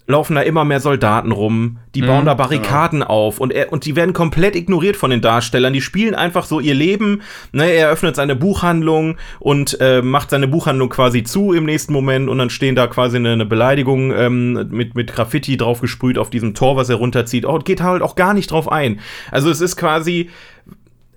[0.09, 3.11] laufen da immer mehr Soldaten rum, die bauen mhm, da Barrikaden genau.
[3.11, 5.71] auf und, er, und die werden komplett ignoriert von den Darstellern.
[5.71, 7.21] Die spielen einfach so ihr Leben.
[7.51, 12.27] Ne, er öffnet seine Buchhandlung und äh, macht seine Buchhandlung quasi zu im nächsten Moment
[12.27, 16.31] und dann stehen da quasi eine, eine Beleidigung ähm, mit, mit Graffiti drauf gesprüht auf
[16.31, 17.45] diesem Tor, was er runterzieht.
[17.45, 19.01] Oh, geht halt auch gar nicht drauf ein.
[19.29, 20.29] Also es ist quasi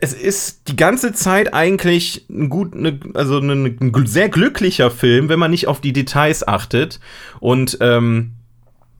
[0.00, 5.30] es ist die ganze Zeit eigentlich ein gut, ne, also ein, ein sehr glücklicher Film,
[5.30, 7.00] wenn man nicht auf die Details achtet.
[7.40, 8.32] Und ähm,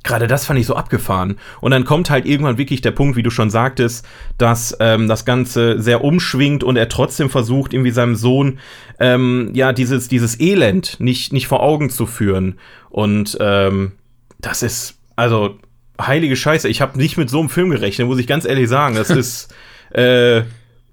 [0.04, 1.36] Gerade das fand ich so abgefahren.
[1.60, 4.04] Und dann kommt halt irgendwann wirklich der Punkt, wie du schon sagtest,
[4.36, 8.58] dass ähm, das Ganze sehr umschwingt und er trotzdem versucht, irgendwie seinem Sohn
[8.98, 12.58] ähm, ja dieses, dieses Elend nicht, nicht vor Augen zu führen.
[12.90, 13.92] Und ähm,
[14.40, 15.58] das ist, also,
[16.00, 18.96] heilige Scheiße, ich habe nicht mit so einem Film gerechnet, muss ich ganz ehrlich sagen.
[18.96, 19.54] Das ist
[19.90, 20.42] äh,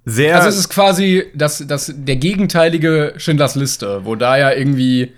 [0.05, 0.35] sehr.
[0.35, 5.13] Also es ist quasi das, das, der gegenteilige Schindlers Liste, wo da ja irgendwie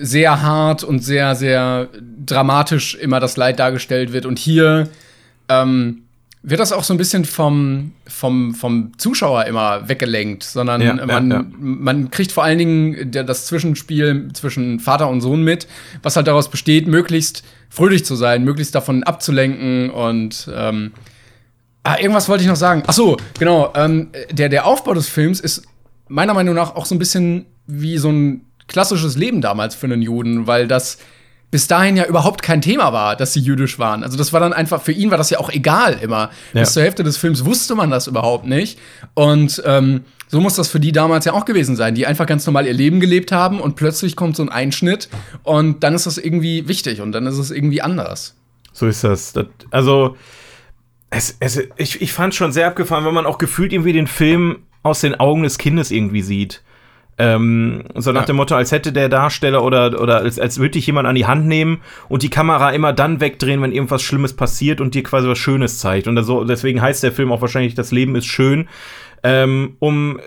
[0.00, 1.88] sehr hart und sehr, sehr
[2.24, 4.26] dramatisch immer das Leid dargestellt wird.
[4.26, 4.88] Und hier
[5.48, 6.02] ähm,
[6.42, 11.30] wird das auch so ein bisschen vom, vom, vom Zuschauer immer weggelenkt, sondern ja, man,
[11.30, 11.44] ja, ja.
[11.58, 15.66] man kriegt vor allen Dingen das Zwischenspiel zwischen Vater und Sohn mit,
[16.02, 20.92] was halt daraus besteht, möglichst fröhlich zu sein, möglichst davon abzulenken und ähm,
[21.82, 22.82] ah, irgendwas wollte ich noch sagen.
[22.86, 23.72] Ach so, genau.
[23.74, 25.62] Ähm, der, der Aufbau des Films ist
[26.08, 30.02] meiner Meinung nach auch so ein bisschen wie so ein klassisches Leben damals für einen
[30.02, 30.98] Juden, weil das
[31.50, 34.02] bis dahin ja überhaupt kein Thema war, dass sie jüdisch waren.
[34.02, 36.30] Also das war dann einfach, für ihn war das ja auch egal immer.
[36.52, 36.62] Ja.
[36.62, 38.80] Bis zur Hälfte des Films wusste man das überhaupt nicht.
[39.14, 42.44] Und ähm, so muss das für die damals ja auch gewesen sein, die einfach ganz
[42.44, 45.08] normal ihr Leben gelebt haben und plötzlich kommt so ein Einschnitt
[45.44, 48.34] und dann ist das irgendwie wichtig und dann ist es irgendwie anders.
[48.72, 49.32] So ist das.
[49.32, 50.16] das also,
[51.10, 54.64] es, es, ich, ich fand schon sehr abgefahren, wenn man auch gefühlt irgendwie den Film
[54.82, 56.62] aus den Augen des Kindes irgendwie sieht.
[57.16, 58.26] Ähm, so nach ja.
[58.26, 61.26] dem Motto, als hätte der Darsteller oder, oder als, als würde dich jemand an die
[61.26, 65.28] Hand nehmen und die Kamera immer dann wegdrehen, wenn irgendwas Schlimmes passiert und dir quasi
[65.28, 66.08] was Schönes zeigt.
[66.08, 68.68] Und also, deswegen heißt der Film auch wahrscheinlich, das Leben ist schön,
[69.22, 70.18] ähm, um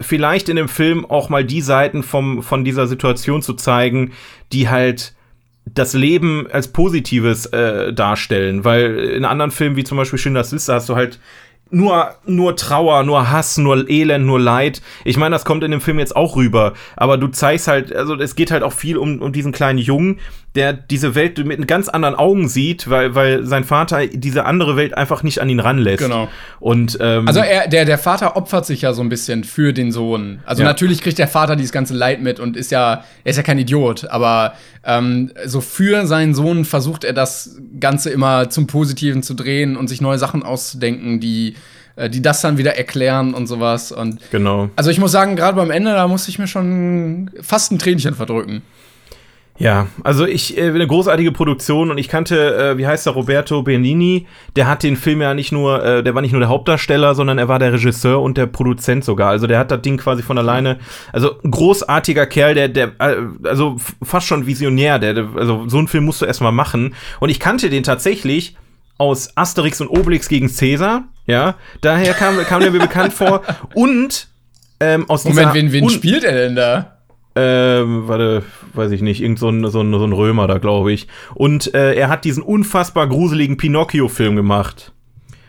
[0.00, 4.12] vielleicht in dem Film auch mal die Seiten vom, von dieser Situation zu zeigen,
[4.52, 5.14] die halt
[5.64, 10.74] das Leben als Positives äh, darstellen, weil in anderen Filmen wie zum Beispiel Schindlers Liste
[10.74, 11.20] hast du halt
[11.72, 14.82] nur, nur Trauer, nur Hass, nur Elend, nur Leid.
[15.04, 16.74] Ich meine, das kommt in dem Film jetzt auch rüber.
[16.96, 20.20] Aber du zeigst halt, also es geht halt auch viel um, um diesen kleinen Jungen,
[20.54, 24.94] der diese Welt mit ganz anderen Augen sieht, weil, weil sein Vater diese andere Welt
[24.96, 26.02] einfach nicht an ihn ranlässt.
[26.02, 26.28] Genau.
[26.60, 29.92] Und, ähm, also er, der, der Vater opfert sich ja so ein bisschen für den
[29.92, 30.40] Sohn.
[30.44, 30.68] Also ja.
[30.68, 33.58] natürlich kriegt der Vater dieses ganze Leid mit und ist ja, er ist ja kein
[33.58, 34.52] Idiot, aber
[34.84, 39.88] ähm, so für seinen Sohn versucht er das Ganze immer zum Positiven zu drehen und
[39.88, 41.54] sich neue Sachen auszudenken, die
[41.96, 43.92] äh, die das dann wieder erklären und sowas.
[43.92, 44.70] Und genau.
[44.76, 48.14] Also ich muss sagen, gerade beim Ende, da musste ich mir schon fast ein Tränchen
[48.14, 48.62] verdrücken.
[49.58, 53.62] Ja, also ich äh, eine großartige Produktion und ich kannte, äh, wie heißt der Roberto
[53.62, 57.14] Benini, der hat den Film ja nicht nur, äh, der war nicht nur der Hauptdarsteller,
[57.14, 59.30] sondern er war der Regisseur und der Produzent sogar.
[59.30, 60.78] Also der hat das Ding quasi von alleine,
[61.12, 65.88] also großartiger Kerl, der, der, äh, also fast schon visionär, der, der, also so einen
[65.88, 66.94] Film musst du erstmal machen.
[67.20, 68.56] Und ich kannte den tatsächlich
[68.96, 73.42] aus Asterix und Obelix gegen Caesar, ja, daher kam, kam der mir bekannt vor
[73.74, 74.28] und
[74.80, 76.98] ähm, aus Moment, wen, wen spielt er denn da?
[77.34, 78.42] Ähm, warte,
[78.74, 81.08] weiß ich nicht, irgend so ein, so ein, so ein Römer da, glaube ich.
[81.34, 84.92] Und äh, er hat diesen unfassbar gruseligen Pinocchio-Film gemacht.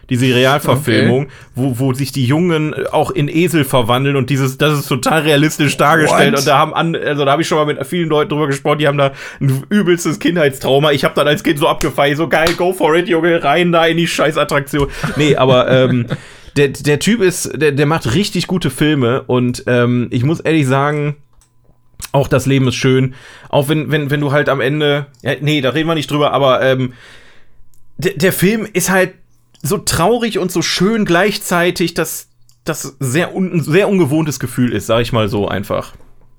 [0.10, 1.32] Diese Realverfilmung, okay.
[1.56, 5.78] wo, wo sich die Jungen auch in Esel verwandeln und dieses, das ist total realistisch
[5.78, 6.34] dargestellt.
[6.34, 6.40] What?
[6.40, 8.80] Und da haben an, also da habe ich schon mal mit vielen Leuten drüber gesprochen,
[8.80, 10.92] die haben da ein übelstes Kindheitstrauma.
[10.92, 13.86] Ich habe dann als Kind so abgefeiert, so geil, go for it, Junge, rein da
[13.86, 14.88] in die Scheißattraktion.
[15.16, 16.06] Nee, aber ähm,
[16.58, 20.68] der, der Typ ist, der, der macht richtig gute Filme und ähm, ich muss ehrlich
[20.68, 21.16] sagen,
[22.12, 23.16] auch das Leben ist schön.
[23.50, 25.08] Auch wenn, wenn, wenn du halt am Ende.
[25.22, 26.94] Ja, nee, da reden wir nicht drüber, aber ähm,
[27.98, 29.14] der Film ist halt
[29.62, 32.28] so traurig und so schön gleichzeitig, dass
[32.66, 35.94] das sehr, un sehr ungewohntes Gefühl ist, sag ich mal so einfach.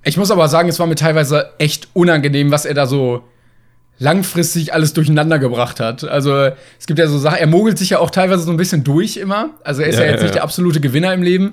[0.04, 3.24] Ich muss aber sagen, es war mir teilweise echt unangenehm, was er da so
[3.98, 6.04] langfristig alles durcheinander gebracht hat.
[6.04, 8.84] Also es gibt ja so Sachen, er mogelt sich ja auch teilweise so ein bisschen
[8.84, 9.50] durch immer.
[9.62, 11.52] Also er ist ja, ja jetzt ja, nicht der absolute Gewinner im Leben.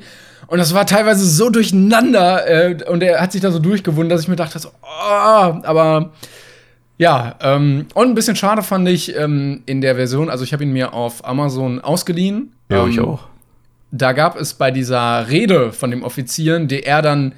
[0.52, 4.20] Und das war teilweise so durcheinander äh, und er hat sich da so durchgewunden, dass
[4.20, 4.86] ich mir dachte, so, oh,
[5.64, 6.12] aber
[6.98, 10.64] ja, ähm, und ein bisschen schade fand ich ähm, in der Version, also ich habe
[10.64, 12.52] ihn mir auf Amazon ausgeliehen.
[12.68, 13.30] Ja, ähm, ich auch.
[13.92, 17.32] Da gab es bei dieser Rede von dem Offizieren, die er dann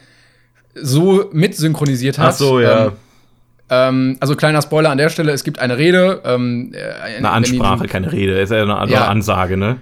[0.73, 2.30] so mit synchronisiert hat.
[2.30, 2.86] Ach so, ja.
[2.88, 2.91] Ähm,
[3.69, 6.23] ähm, also kleiner Spoiler an der Stelle, es gibt eine Rede.
[6.26, 9.78] Ähm, äh, eine Ansprache, keine Rede, ist ja eine, ja, Ansage, ne?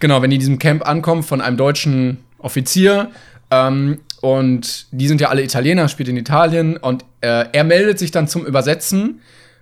[0.00, 3.10] Genau, wenn die in diesem Camp ankommen von einem deutschen Offizier.
[3.50, 6.76] Ähm, und die sind ja alle Italiener, spielt in Italien.
[6.76, 9.20] Und äh, er meldet sich dann zum Übersetzen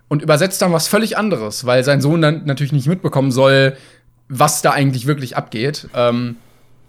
[0.09, 3.77] und übersetzt dann was völlig anderes, weil sein Sohn dann natürlich nicht mitbekommen soll,
[4.29, 5.89] was da eigentlich wirklich abgeht.
[5.95, 6.37] Ähm,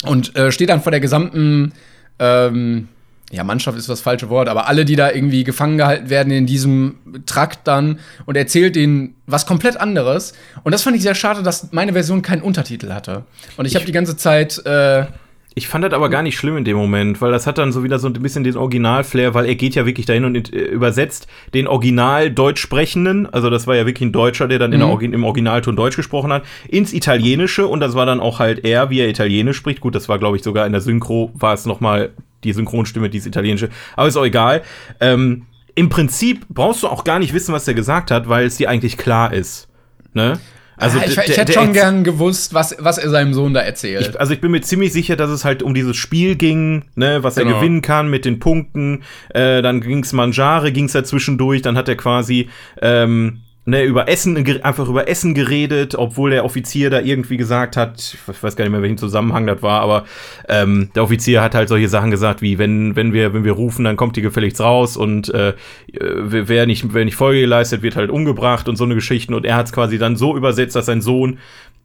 [0.03, 1.73] und äh, steht dann vor der gesamten
[2.19, 2.87] ähm,
[3.31, 6.45] ja, Mannschaft ist das falsche Wort, aber alle, die da irgendwie gefangen gehalten werden in
[6.45, 10.33] diesem Trakt dann und erzählt denen was komplett anderes.
[10.63, 13.23] Und das fand ich sehr schade, dass meine Version keinen Untertitel hatte.
[13.55, 15.05] Und ich, ich habe die ganze Zeit äh,
[15.53, 17.83] ich fand das aber gar nicht schlimm in dem Moment, weil das hat dann so
[17.83, 21.27] wieder so ein bisschen den Original-Flair, weil er geht ja wirklich dahin und äh, übersetzt
[21.53, 24.83] den Original Deutsch sprechenden, also das war ja wirklich ein Deutscher, der dann mhm.
[24.83, 28.89] Orgi im Originalton Deutsch gesprochen hat, ins Italienische und das war dann auch halt er,
[28.89, 29.81] wie er Italienisch spricht.
[29.81, 32.11] Gut, das war glaube ich sogar in der Synchro, war es nochmal
[32.45, 34.61] die Synchronstimme, die Italienische, aber ist auch egal.
[35.01, 35.43] Ähm,
[35.75, 38.69] Im Prinzip brauchst du auch gar nicht wissen, was er gesagt hat, weil es dir
[38.69, 39.67] eigentlich klar ist.
[40.13, 40.39] Ne?
[40.81, 44.09] Also ja, ich, ich hätte schon gern gewusst, was, was er seinem Sohn da erzählt.
[44.09, 47.23] Ich, also ich bin mir ziemlich sicher, dass es halt um dieses Spiel ging, ne,
[47.23, 47.51] was genau.
[47.51, 49.03] er gewinnen kann mit den Punkten.
[49.29, 52.49] Äh, dann ging's Manjare, ging's da zwischendurch, dann hat er quasi
[52.81, 58.17] ähm, ne, über Essen, einfach über Essen geredet, obwohl der Offizier da irgendwie gesagt hat,
[58.27, 60.05] ich weiß gar nicht mehr, welchen Zusammenhang das war, aber
[60.47, 63.85] ähm, der Offizier hat halt solche Sachen gesagt, wie wenn, wenn wir, wenn wir rufen,
[63.85, 65.53] dann kommt die gefälligst raus und äh,
[65.93, 69.33] wer nicht, wer nicht Folge geleistet, wird halt umgebracht und so eine Geschichten.
[69.33, 71.37] Und er hat es quasi dann so übersetzt, dass sein Sohn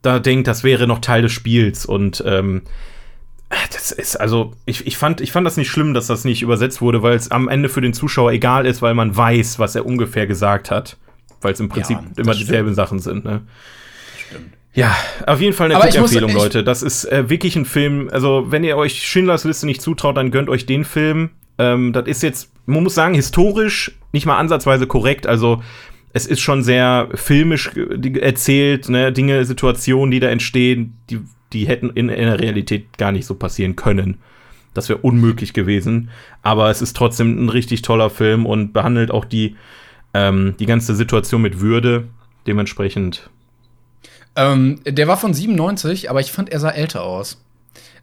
[0.02, 1.84] da denkt, das wäre noch Teil des Spiels.
[1.84, 2.62] Und ähm,
[3.72, 6.80] das ist, also, ich, ich, fand, ich fand das nicht schlimm, dass das nicht übersetzt
[6.80, 9.86] wurde, weil es am Ende für den Zuschauer egal ist, weil man weiß, was er
[9.86, 10.96] ungefähr gesagt hat
[11.40, 13.24] weil es im Prinzip ja, immer dieselben Sachen sind.
[13.24, 13.42] Ne?
[14.28, 14.56] Stimmt.
[14.76, 14.94] Ja,
[15.26, 16.62] auf jeden Fall eine Empfehlung, Leute.
[16.62, 18.10] Das ist äh, wirklich ein Film.
[18.12, 21.30] Also, wenn ihr euch Schindlers Liste nicht zutraut, dann gönnt euch den Film.
[21.56, 25.26] Ähm, das ist jetzt, man muss sagen, historisch nicht mal ansatzweise korrekt.
[25.26, 25.62] Also,
[26.12, 27.70] es ist schon sehr filmisch
[28.20, 29.12] erzählt, ne?
[29.12, 31.20] Dinge, Situationen, die da entstehen, die,
[31.54, 34.18] die hätten in, in der Realität gar nicht so passieren können.
[34.74, 36.10] Das wäre unmöglich gewesen.
[36.42, 39.56] Aber es ist trotzdem ein richtig toller Film und behandelt auch die
[40.16, 42.08] ähm, die ganze Situation mit Würde
[42.46, 43.28] dementsprechend.
[44.34, 47.42] Ähm, der war von 97, aber ich fand, er sah älter aus.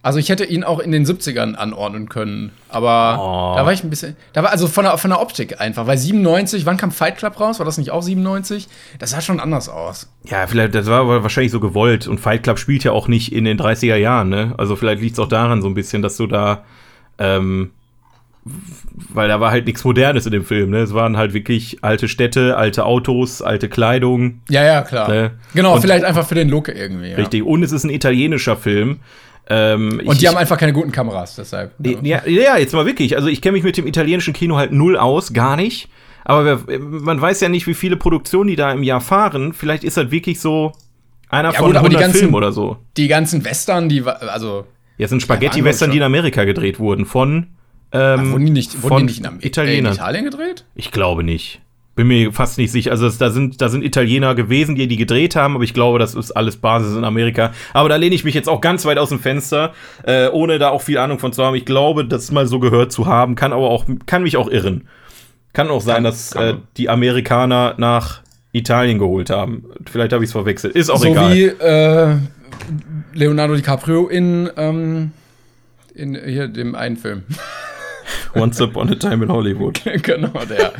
[0.04, 2.52] Also ich hätte ihn auch in den 70ern anordnen können.
[2.68, 3.56] Aber oh.
[3.56, 4.18] da war ich ein bisschen.
[4.34, 5.88] Da war also von der, von der Optik einfach.
[5.88, 7.60] Weil 97, wann kam Fight Club raus?
[7.60, 8.68] War das nicht auch 97?
[9.00, 10.12] Das sah schon anders aus.
[10.26, 12.08] Ja, vielleicht, das war wahrscheinlich so gewollt.
[12.08, 14.54] Und Fight Club spielt ja auch nicht in den 30er Jahren, ne?
[14.58, 16.66] Also vielleicht liegt es auch daran so ein bisschen, dass du da
[17.18, 17.72] ähm,
[18.46, 20.72] weil da war halt nichts Modernes in dem Film.
[20.72, 20.80] Ne?
[20.80, 24.42] Es waren halt wirklich alte Städte, alte Autos, alte Kleidung.
[24.50, 25.08] Ja, ja, klar.
[25.08, 25.32] Ne?
[25.54, 27.10] Genau, und, vielleicht einfach für den Look irgendwie.
[27.10, 27.16] Ja.
[27.16, 27.44] Richtig.
[27.44, 29.00] Und es ist ein italienischer Film.
[29.50, 31.74] Ähm, und die ich, haben einfach keine guten Kameras, deshalb.
[31.80, 33.16] Ja, ja, jetzt mal wirklich.
[33.16, 35.90] Also ich kenne mich mit dem italienischen Kino halt null aus, gar nicht.
[36.26, 39.54] Aber man weiß ja nicht, wie viele Produktionen die da im Jahr fahren.
[39.54, 40.74] Vielleicht ist das wirklich so
[41.30, 42.78] einer ja, von gut, 100 ganzen, Filmen oder so.
[42.96, 44.66] Die ganzen Western, die also
[44.98, 47.48] ja, sind Spaghetti-Western, die in Amerika gedreht wurden von
[47.94, 49.90] ähm, Ach, wurden die nicht, wurden die nicht in, Italiener.
[49.90, 50.66] in Italien gedreht?
[50.76, 51.62] Ich glaube nicht.
[51.96, 52.90] Bin mir fast nicht sicher.
[52.90, 56.16] Also da sind, da sind Italiener gewesen, die die gedreht haben, aber ich glaube, das
[56.16, 57.54] ist alles Basis in Amerika.
[57.72, 60.70] Aber da lehne ich mich jetzt auch ganz weit aus dem Fenster, äh, ohne da
[60.70, 61.56] auch viel Ahnung von zu haben.
[61.56, 64.88] Ich glaube, das mal so gehört zu haben, kann aber auch, kann mich auch irren.
[65.54, 68.22] Kann auch sein, kann, dass äh, die Amerikaner nach
[68.54, 69.66] Italien geholt haben.
[69.86, 70.76] Vielleicht habe ich es verwechselt.
[70.76, 71.30] Ist auch so egal.
[71.30, 72.16] So wie äh,
[73.14, 75.12] Leonardo DiCaprio in, ähm,
[75.94, 77.22] in hier dem einen Film.
[78.36, 79.82] Once Upon a Time in Hollywood.
[80.04, 80.74] genau, der.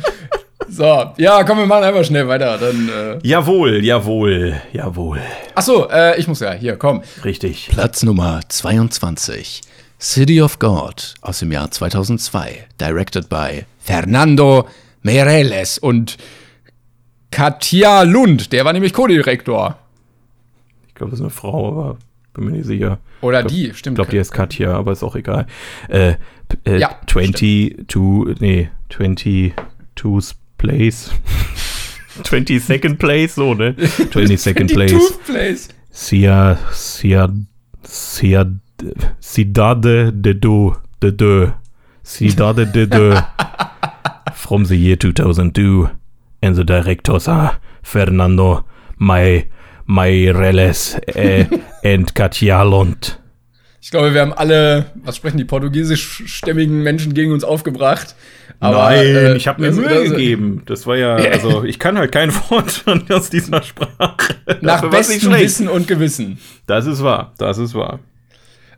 [0.68, 2.58] So, ja, komm, wir machen einfach schnell weiter.
[2.58, 5.20] Dann, äh jawohl, jawohl, jawohl.
[5.54, 7.02] Achso, äh, ich muss ja, hier, komm.
[7.24, 7.68] Richtig.
[7.70, 9.60] Platz Nummer 22.
[10.00, 12.66] City of God aus dem Jahr 2002.
[12.80, 14.68] Directed by Fernando
[15.02, 16.16] Meireles und
[17.30, 18.52] Katja Lund.
[18.52, 19.78] Der war nämlich Co-Direktor.
[20.88, 21.98] Ich glaube, das ist eine Frau, aber
[22.34, 22.98] bin mir nicht sicher.
[23.20, 23.94] Oder glaub, die, stimmt.
[23.94, 25.46] Ich glaube, die ist Katja, aber ist auch egal.
[25.88, 26.14] Äh,
[26.64, 31.10] äh, ja, 22, nee, 22's Place.
[32.22, 33.70] 22nd Place, so, ne?
[34.12, 34.94] 22nd Place.
[35.26, 35.68] place.
[35.90, 37.28] Sia, Sia,
[37.82, 38.46] Sia,
[39.20, 41.52] Cidade de Do, de Do.
[42.02, 43.24] Cidade de de
[44.34, 45.88] from the year 2002
[46.42, 48.64] and the directors are Fernando
[48.98, 49.48] May
[49.86, 51.46] Meireles äh,
[51.82, 53.18] and Katjalont.
[53.84, 58.14] Ich glaube, wir haben alle, was sprechen die portugiesischstämmigen Menschen gegen uns aufgebracht.
[58.58, 60.62] Aber, Nein, äh, ich habe mir das- Mühe das- gegeben.
[60.64, 64.36] Das war ja, also ich kann halt kein Wort aus dieser Sprache.
[64.62, 65.30] Nach bestem.
[65.34, 66.38] Wissen und Gewissen.
[66.66, 68.00] Das ist wahr, das ist wahr.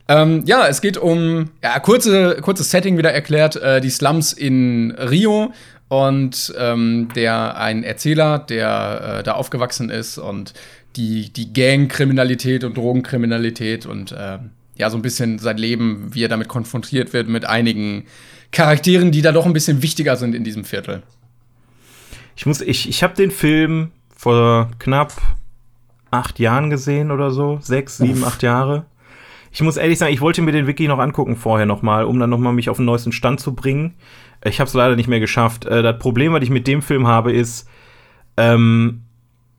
[0.08, 4.90] Ähm, ja, es geht um, ja, kurze, kurzes Setting wieder erklärt, äh, die Slums in
[4.90, 5.52] Rio
[5.86, 10.52] und ähm, der, ein Erzähler, der äh, da aufgewachsen ist und
[10.96, 14.38] die, die Gangkriminalität und Drogenkriminalität und äh,
[14.76, 18.04] ja, so ein bisschen sein Leben, wie er damit konfrontiert wird mit einigen
[18.52, 21.02] Charakteren, die da doch ein bisschen wichtiger sind in diesem Viertel.
[22.36, 25.12] Ich muss, ich, ich habe den Film vor knapp
[26.10, 27.58] acht Jahren gesehen oder so.
[27.62, 28.86] Sechs, sieben, acht Jahre.
[29.52, 32.30] Ich muss ehrlich sagen, ich wollte mir den Wiki noch angucken vorher nochmal, um dann
[32.30, 33.94] nochmal mich auf den neuesten Stand zu bringen.
[34.44, 35.64] Ich habe es leider nicht mehr geschafft.
[35.64, 37.66] Äh, das Problem, was ich mit dem Film habe, ist,
[38.36, 39.05] ähm,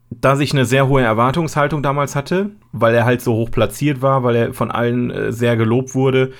[0.09, 4.23] dass ich eine sehr hohe Erwartungshaltung damals hatte, weil er halt so hoch platziert war,
[4.23, 6.31] weil er von allen äh, sehr gelobt wurde.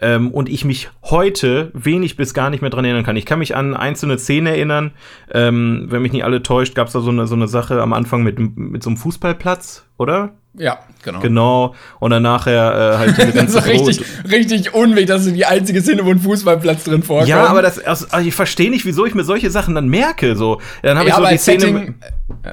[0.00, 3.16] Ähm, und ich mich heute wenig bis gar nicht mehr dran erinnern kann.
[3.16, 4.92] Ich kann mich an einzelne Szenen erinnern.
[5.32, 7.94] Ähm, wenn mich nicht alle täuscht, gab es da so eine, so eine Sache am
[7.94, 10.34] Anfang mit, mit so einem Fußballplatz, oder?
[10.58, 11.20] Ja, genau.
[11.20, 11.74] Genau.
[12.00, 15.44] Und dann nachher äh, halt diese Das ganze ist richtig, richtig unwichtig, dass du die
[15.44, 17.28] einzige Szene, wo ein Fußballplatz drin vorkommt.
[17.28, 20.36] Ja, aber das, also, ich verstehe nicht, wieso ich mir solche Sachen dann merke.
[20.36, 21.60] So, dann habe ich ja, so aber die als Szene.
[21.60, 21.94] Setting,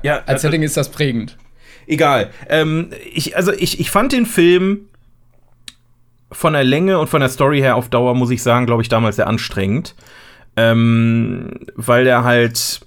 [0.04, 1.38] ja, als Setting ist das prägend.
[1.88, 2.32] Egal.
[2.50, 4.88] Ähm, ich, also ich, ich fand den Film
[6.32, 8.90] von der Länge und von der Story her auf Dauer, muss ich sagen, glaube ich,
[8.90, 9.96] damals sehr anstrengend.
[10.56, 12.82] Ähm, weil der halt.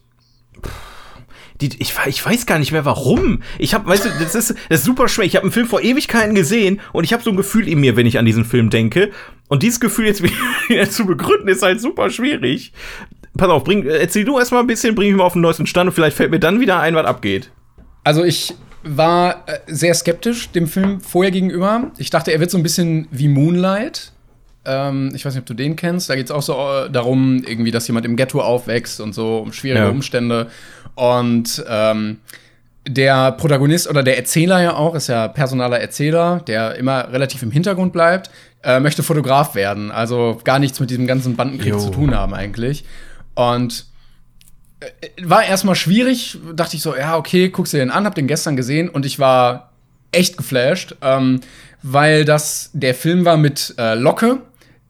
[1.60, 3.42] Die, ich, ich weiß gar nicht mehr warum.
[3.58, 5.24] Ich habe, weißt du, das ist, das ist super schwer.
[5.24, 7.96] Ich habe einen Film vor Ewigkeiten gesehen und ich habe so ein Gefühl in mir,
[7.96, 9.10] wenn ich an diesen Film denke.
[9.48, 10.22] Und dieses Gefühl jetzt
[10.68, 12.72] wieder zu begründen, ist halt super schwierig.
[13.36, 15.88] Pass auf, bring, erzähl du erstmal ein bisschen, bring mich mal auf den neuesten Stand
[15.88, 17.50] und vielleicht fällt mir dann wieder ein, was abgeht.
[18.04, 21.90] Also ich war äh, sehr skeptisch dem Film vorher gegenüber.
[21.98, 24.12] Ich dachte, er wird so ein bisschen wie Moonlight.
[24.66, 26.10] Ähm, ich weiß nicht, ob du den kennst.
[26.10, 29.38] Da geht es auch so äh, darum, irgendwie, dass jemand im Ghetto aufwächst und so,
[29.38, 29.90] um schwierige Ja.
[29.90, 30.48] Umstände.
[30.94, 32.18] Und ähm,
[32.88, 37.50] der Protagonist oder der Erzähler ja auch, ist ja personaler Erzähler, der immer relativ im
[37.50, 38.30] Hintergrund bleibt,
[38.62, 39.90] äh, möchte Fotograf werden.
[39.90, 41.78] Also gar nichts mit diesem ganzen Bandenkrieg Jo.
[41.78, 42.84] zu tun haben eigentlich.
[43.34, 43.86] Und
[44.80, 44.86] äh,
[45.22, 48.56] war erstmal schwierig, dachte ich so, ja, okay, guckst dir den an, hab den gestern
[48.56, 49.72] gesehen und ich war
[50.12, 51.40] echt geflasht, ähm,
[51.82, 54.38] weil das der Film war mit äh, Locke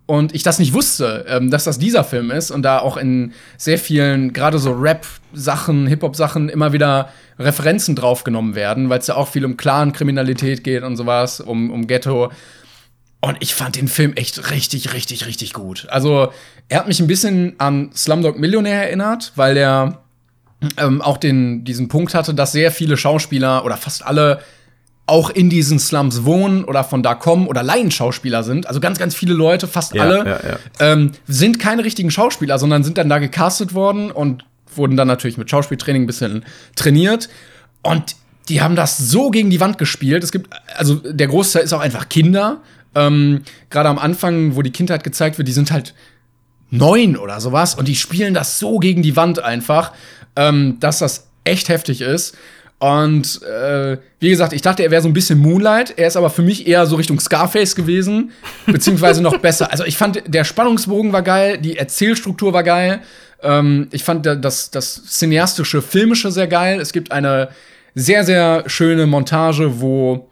[0.06, 3.32] und ich das nicht wusste, ähm, dass das dieser Film ist und da auch in
[3.58, 9.28] sehr vielen, gerade so Rap-Sachen, Hip-Hop-Sachen immer wieder Referenzen draufgenommen werden, weil es ja auch
[9.28, 12.30] viel um Clan-Kriminalität geht und sowas, um, um Ghetto.
[13.20, 15.88] Und ich fand den Film echt richtig, richtig, richtig gut.
[15.90, 16.28] Also,
[16.68, 20.02] er hat mich ein bisschen an Slumdog Millionär erinnert, weil der
[20.76, 24.40] ähm, auch den, diesen Punkt hatte, dass sehr viele Schauspieler oder fast alle
[25.06, 28.66] auch in diesen Slums wohnen oder von da kommen oder Laienschauspieler sind.
[28.66, 30.58] Also ganz, ganz viele Leute, fast Ja, alle, ja, ja.
[30.80, 35.38] Ähm, sind keine richtigen Schauspieler, sondern sind dann da gecastet worden und wurden dann natürlich
[35.38, 37.28] mit Schauspieltraining ein bisschen trainiert.
[37.82, 38.16] Und
[38.48, 40.24] die haben das so gegen die Wand gespielt.
[40.24, 42.58] Es gibt, also der Großteil ist auch einfach Kinder.
[42.94, 45.94] Ähm, Gerade am Anfang, wo die Kindheit gezeigt wird, die sind halt
[46.70, 49.92] neun oder sowas und die spielen das so gegen die Wand einfach,
[50.34, 52.36] ähm, dass das echt heftig ist.
[52.78, 55.94] Und äh, wie gesagt, ich dachte, er wäre so ein bisschen Moonlight.
[55.98, 58.32] Er ist aber für mich eher so Richtung Scarface gewesen,
[58.66, 59.70] beziehungsweise noch besser.
[59.72, 63.00] Also ich fand, der Spannungsbogen war geil, die Erzählstruktur war geil.
[63.42, 66.78] Ähm, ich fand da- das, das cineastische, filmische sehr geil.
[66.80, 67.48] Es gibt eine
[67.94, 70.28] sehr, sehr schöne Montage, wo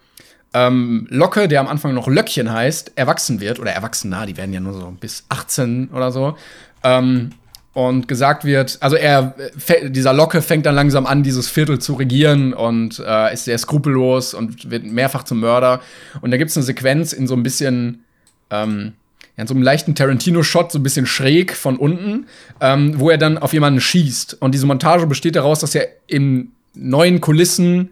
[0.52, 4.60] ähm, Locke, der am Anfang noch Löckchen heißt, erwachsen wird, oder Erwachsener, die werden ja
[4.60, 6.36] nur so bis 18 oder so.
[6.82, 7.30] Ähm,
[7.74, 9.34] und gesagt wird, also er,
[9.82, 14.32] dieser Locke fängt dann langsam an, dieses Viertel zu regieren und äh, ist sehr skrupellos
[14.32, 15.80] und wird mehrfach zum Mörder.
[16.20, 18.04] Und da gibt es eine Sequenz in so ein bisschen,
[18.50, 18.92] ähm,
[19.36, 22.26] in so einem leichten Tarantino-Shot, so ein bisschen schräg von unten,
[22.60, 24.40] ähm, wo er dann auf jemanden schießt.
[24.40, 27.90] Und diese Montage besteht daraus, dass er in neuen Kulissen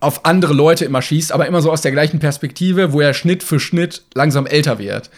[0.00, 3.42] auf andere Leute immer schießt, aber immer so aus der gleichen Perspektive, wo er Schnitt
[3.42, 5.08] für Schnitt langsam älter wird.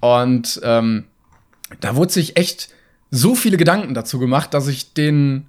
[0.00, 1.04] Und ähm,
[1.80, 2.70] da wurde sich echt
[3.12, 5.46] so viele Gedanken dazu gemacht, dass ich den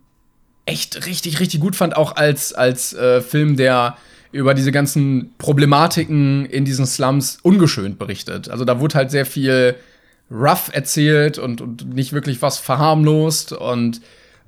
[0.66, 3.98] echt richtig, richtig gut fand, auch als, als äh, Film, der
[4.32, 8.50] über diese ganzen Problematiken in diesen Slums ungeschönt berichtet.
[8.50, 9.76] Also da wurde halt sehr viel
[10.30, 14.02] rough erzählt und, und nicht wirklich was verharmlost und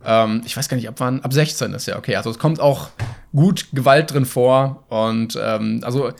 [0.03, 2.15] ähm, ich weiß gar nicht, ab wann, ab 16 ist ja okay.
[2.15, 2.89] Also es kommt auch
[3.33, 6.11] gut Gewalt drin vor und ähm, also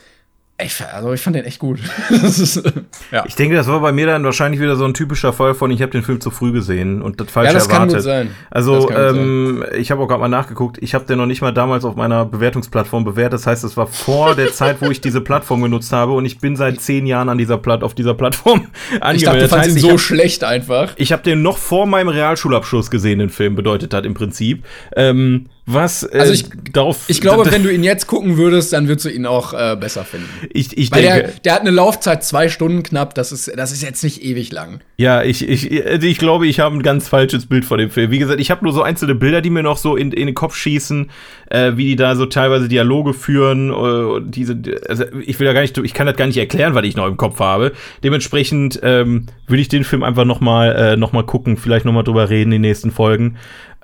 [0.58, 1.80] Ich, also ich fand den echt gut.
[2.10, 2.64] ist,
[3.12, 3.26] ja.
[3.28, 5.82] Ich denke, das war bei mir dann wahrscheinlich wieder so ein typischer Fall von, ich
[5.82, 7.90] habe den Film zu früh gesehen und das falsch ja, das erwartet.
[7.90, 8.30] kann gut sein.
[8.52, 11.84] Also, ähm, ich habe auch gerade mal nachgeguckt, ich habe den noch nicht mal damals
[11.84, 13.34] auf meiner Bewertungsplattform bewertet.
[13.34, 16.40] Das heißt, es war vor der Zeit, wo ich diese Plattform genutzt habe und ich
[16.40, 18.68] bin seit zehn Jahren an dieser Platt auf dieser Plattform
[19.02, 19.16] angemeldet.
[19.16, 20.94] Ich dachte, du Das heißt, ihn so hab- schlecht einfach.
[20.96, 24.64] ich habe den noch vor meinem Realschulabschluss gesehen, den Film, bedeutet hat im Prinzip.
[24.96, 27.06] Ähm, was äh, Also ich- darauf.
[27.08, 30.04] Ich glaube, wenn du ihn jetzt gucken würdest, dann würdest du ihn auch äh, besser
[30.06, 30.28] finden.
[30.54, 33.72] ich, ich Weil der, denke, der hat eine Laufzeit zwei Stunden knapp, das ist, das
[33.72, 34.80] ist jetzt nicht ewig lang.
[34.98, 38.12] ja, ich, ich, also ich glaube, ich habe ein ganz falsches Bild von dem Film.
[38.12, 40.36] Wie gesagt, ich habe nur so einzelne Bilder, die mir noch so in, in den
[40.36, 41.10] Kopf schießen,
[41.50, 43.72] äh, wie die da so teilweise Dialoge führen.
[43.72, 44.56] Äh, diese,
[44.88, 47.08] also ich will ja gar nicht, ich kann das gar nicht erklären, was ich noch
[47.08, 47.72] im Kopf habe.
[48.04, 51.94] Dementsprechend ähm, will ich den Film einfach noch mal, äh, noch mal gucken, vielleicht noch
[51.94, 53.38] mal drüber reden in den nächsten Folgen.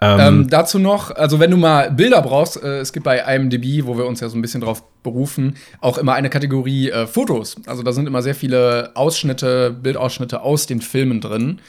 [0.04, 3.98] Ähm, dazu noch, also wenn du mal Bilder brauchst, äh, es gibt bei IMDb, wo
[3.98, 7.58] wir uns ja so ein bisschen drauf berufen, auch immer eine Kategorie äh, Fotos.
[7.68, 11.60] Also da sind immer sehr viele Ausschnitte, Bildausschnitte aus den Filmen drin.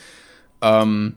[0.61, 1.13] Ähm,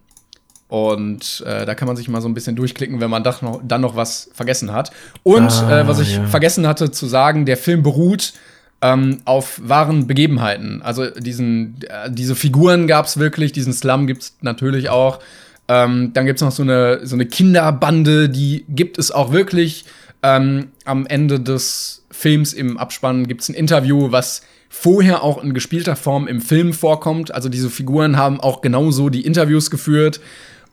[0.68, 3.80] und äh, da kann man sich mal so ein bisschen durchklicken, wenn man noch, dann
[3.80, 4.90] noch was vergessen hat.
[5.22, 6.26] Und Ah, äh, was ich ja.
[6.26, 8.34] vergessen hatte zu sagen, der Film beruht
[8.82, 10.82] ähm, auf wahren Begebenheiten.
[10.82, 15.20] Also diesen, äh, diese Figuren gab es wirklich, diesen Slum gibt es natürlich auch.
[15.68, 19.84] Ähm, dann gibt es noch so eine, so eine Kinderbande, die gibt es auch wirklich.
[20.22, 25.54] Ähm, am Ende des Films im Abspann gibt es ein Interview, was vorher auch in
[25.54, 27.34] gespielter Form im Film vorkommt.
[27.34, 30.20] Also diese Figuren haben auch genauso die Interviews geführt.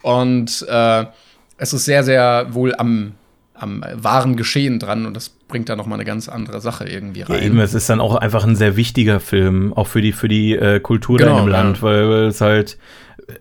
[0.02, 1.06] Und äh,
[1.58, 3.14] es ist sehr, sehr wohl am,
[3.54, 5.06] am wahren Geschehen dran.
[5.06, 7.44] Und das bringt da noch mal eine ganz andere Sache irgendwie Ja, rein.
[7.44, 10.54] eben, es ist dann auch einfach ein sehr wichtiger Film, auch für die, für die
[10.54, 11.62] äh, Kultur Genau, in dem ja.
[11.62, 12.78] Land, weil, weil es halt,
[13.28, 13.34] äh,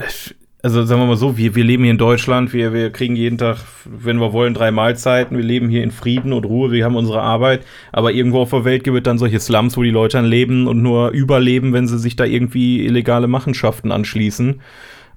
[0.62, 3.36] also sagen wir mal so, wir, wir leben hier in Deutschland, wir, wir kriegen jeden
[3.36, 6.94] Tag, wenn wir wollen, drei Mahlzeiten, wir leben hier in Frieden und Ruhe, wir haben
[6.94, 10.18] unsere Arbeit, aber irgendwo auf der Welt gibt es dann solche Slums, wo die Leute
[10.18, 14.60] dann leben und nur überleben, wenn sie sich da irgendwie illegale Machenschaften anschließen.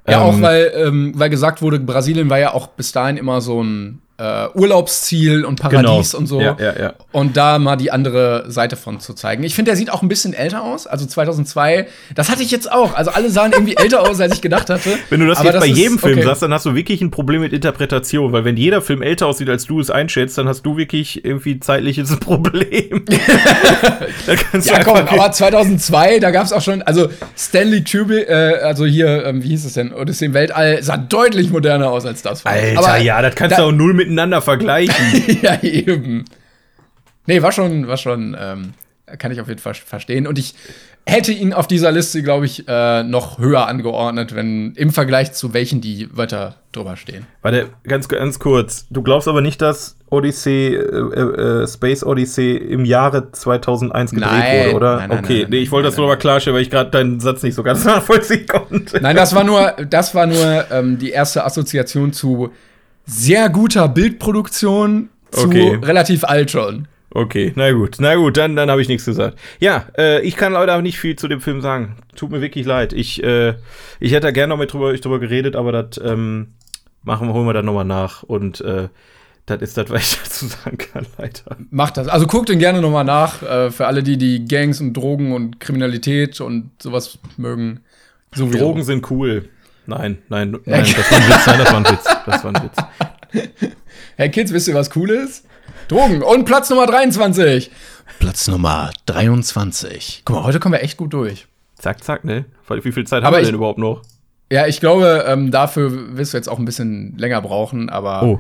[0.08, 3.40] Ja, Ähm, auch weil, ähm, weil gesagt wurde, Brasilien war ja auch bis dahin immer
[3.40, 6.38] so ein äh, Urlaubsziel und Paradies und so.
[6.38, 6.56] Genau.
[6.60, 6.94] Ja, ja, ja.
[7.12, 9.44] Und da mal die andere Seite von zu zeigen.
[9.44, 10.88] Ich finde, der sieht auch ein bisschen älter aus.
[10.88, 12.94] Also 2002, das hatte ich jetzt auch.
[12.96, 14.90] Also alle sahen irgendwie älter aus, als ich gedacht hatte.
[15.10, 16.26] Wenn du das Aber jetzt bei ist- jedem Film okay.
[16.28, 19.50] sagst, dann hast du wirklich ein Problem mit Interpretation, weil wenn jeder Film älter aussieht,
[19.50, 23.04] als du es einschätzt, dann hast du wirklich irgendwie zeitliches Problem.
[24.64, 29.26] Ja, komm, aber 2002, da gab es auch schon, also Stanley Kubrick, äh, also hier,
[29.26, 32.46] ähm, wie hieß es denn, Odyssey im Weltall, sah deutlich moderner aus als das.
[32.46, 35.40] Alter, aber, ja, das kannst da- du auch null miteinander vergleichen.
[35.42, 36.26] ja, eben.
[37.26, 38.74] Nee, war schon, war schon, ähm,
[39.18, 40.28] kann ich auf jeden Fall verstehen.
[40.28, 40.56] Und ich
[41.08, 45.54] hätte ihn auf dieser Liste, glaube ich, äh, noch höher angeordnet, wenn im Vergleich zu
[45.54, 47.26] welchen, die weiter drüber stehen.
[47.42, 48.88] Warte, ganz, ganz kurz.
[48.90, 54.66] Du glaubst aber nicht, dass Odyssey, äh, äh, Space Odyssey im Jahre 2001 gedreht Nein,
[54.66, 54.96] wurde, oder?
[54.98, 56.16] nein, nein, okay, nein, nee, ich wollte das nur nein.
[56.16, 59.00] mal klarstellen, weil ich gerade deinen Satz nicht so ganz nachvollziehen konnte.
[59.02, 62.52] Nein, das war nur, das war nur ähm, die erste Assoziation zu
[63.06, 65.80] sehr guter Bildproduktion, zu Okay.
[65.82, 66.88] relativ alt schon.
[67.12, 69.40] Okay, na gut, na gut, dann, dann habe ich nichts gesagt.
[69.60, 71.96] Ja, äh, ich kann leider nicht viel zu dem Film sagen.
[72.18, 72.92] Tut mir wirklich leid.
[72.92, 73.54] Ich, äh,
[74.02, 76.48] ich hätte da gerne noch mit drüber, ich drüber geredet, aber das ähm,
[77.04, 78.24] machen wir, holen wir dann nochmal nach.
[78.24, 78.90] Und äh,
[79.46, 81.58] das ist das, was ich dazu sagen kann, leider.
[81.70, 82.10] Macht das.
[82.10, 85.62] Also guckt den gerne nochmal nach, äh, für alle, die die Gangs und Drogen und
[85.62, 87.80] Kriminalität und sowas mögen.
[88.34, 88.60] Sowieso.
[88.60, 89.48] Drogen sind cool.
[89.88, 92.04] Nein, nein, nein, das war ein Witz, nein, das war ein Witz.
[92.26, 93.72] Das war ein Witz.
[94.18, 95.46] Hey Kids, wisst ihr, was cool ist?
[95.90, 96.22] Drogen.
[96.24, 97.70] Und Platz Nummer 23.
[98.20, 100.22] Platz Nummer 23.
[100.24, 101.48] Guck mal, heute kommen wir echt gut durch.
[101.78, 102.46] Zack, zack, ne?
[102.70, 104.04] Wie viel Zeit Aber haben wir ich- denn überhaupt noch?
[104.52, 108.40] Ja, ich glaube, ähm, dafür wirst du jetzt auch ein bisschen länger brauchen, aber, Oh,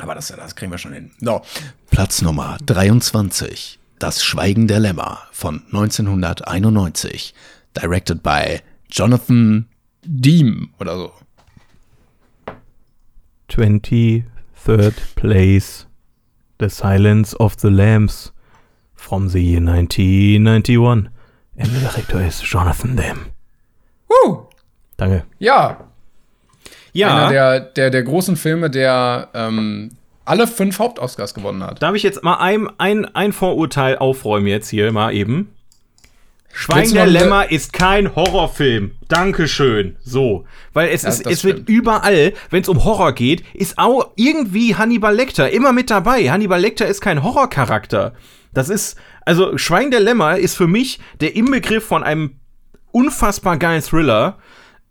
[0.00, 1.10] aber das, das kriegen wir schon hin.
[1.20, 1.42] So.
[1.90, 3.78] Platz Nummer 23.
[4.00, 7.32] Das Schweigen der Lämmer von 1991.
[7.80, 8.60] Directed by
[8.94, 9.66] Jonathan
[10.04, 11.12] Diem oder so.
[13.48, 15.86] 23rd place.
[16.60, 18.32] The Silence of the Lambs
[18.94, 21.10] from the year 1991.
[21.58, 23.32] And the director is Jonathan Demme.
[24.08, 24.46] Uh,
[24.96, 25.24] Danke.
[25.40, 25.88] ja,
[26.92, 29.90] Ja, einer der, der, der großen Filme, der ähm,
[30.24, 31.82] alle fünf Hauptoscars gewonnen hat.
[31.82, 35.53] darf ich jetzt mal ein, ein, ein Vorurteil aufräumen jetzt hier mal eben?
[36.56, 38.92] Schwein der Lämmer ist kein Horrorfilm.
[39.08, 39.96] Dankeschön.
[40.02, 40.44] So.
[40.72, 41.68] Weil es, Ja, ist, es wird stimmt.
[41.68, 46.30] überall, wenn es um Horror geht, ist auch irgendwie Hannibal Lecter immer mit dabei.
[46.30, 48.14] Hannibal Lecter ist kein Horrorcharakter.
[48.52, 48.96] Das ist,
[49.26, 52.36] also Schwein der Lämmer ist für mich der Inbegriff von einem
[52.92, 54.38] unfassbar geilen Thriller.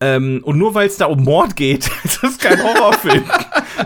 [0.04, 3.24] Ähm, und nur weil es da um Mord geht, ist das kein Horrorfilm.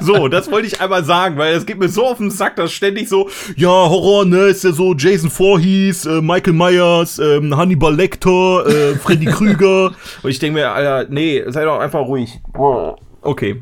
[0.01, 2.71] so, das wollte ich einmal sagen, weil es geht mir so auf den Sack, dass
[2.73, 7.95] ständig so, ja, Horror, ne, ist ja so Jason Voorhees, äh, Michael Myers, ähm, Hannibal
[7.95, 9.91] Lecter, äh, Freddy Krüger.
[10.23, 12.39] und ich denke mir, Alter, nee, sei doch einfach ruhig.
[13.21, 13.61] Okay,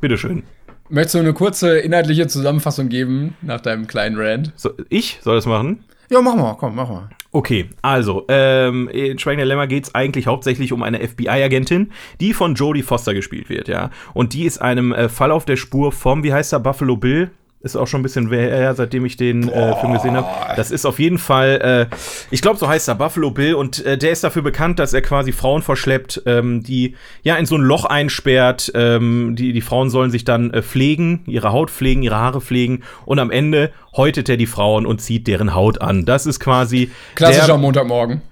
[0.00, 0.44] bitteschön.
[0.88, 4.52] Möchtest du eine kurze inhaltliche Zusammenfassung geben nach deinem kleinen Rant?
[4.54, 5.84] So, ich soll das machen?
[6.10, 7.08] Ja, mach mal, komm, mach mal.
[7.30, 12.56] Okay, also, ähm, in Schweigender Lämmer geht es eigentlich hauptsächlich um eine FBI-Agentin, die von
[12.56, 13.90] Jodie Foster gespielt wird, ja.
[14.12, 17.30] Und die ist einem äh, Fall auf der Spur vom, wie heißt er, Buffalo Bill?
[17.62, 20.26] Ist auch schon ein bisschen her, seitdem ich den äh, Film gesehen habe.
[20.56, 21.94] Das ist auf jeden Fall, äh,
[22.30, 23.52] ich glaube, so heißt er, Buffalo Bill.
[23.54, 27.44] Und äh, der ist dafür bekannt, dass er quasi Frauen verschleppt, ähm, die ja in
[27.44, 28.72] so ein Loch einsperrt.
[28.74, 32.82] Ähm, die, die Frauen sollen sich dann äh, pflegen, ihre Haut pflegen, ihre Haare pflegen.
[33.04, 36.06] Und am Ende häutet er die Frauen und zieht deren Haut an.
[36.06, 36.90] Das ist quasi.
[37.14, 38.22] Klassischer der, Montagmorgen.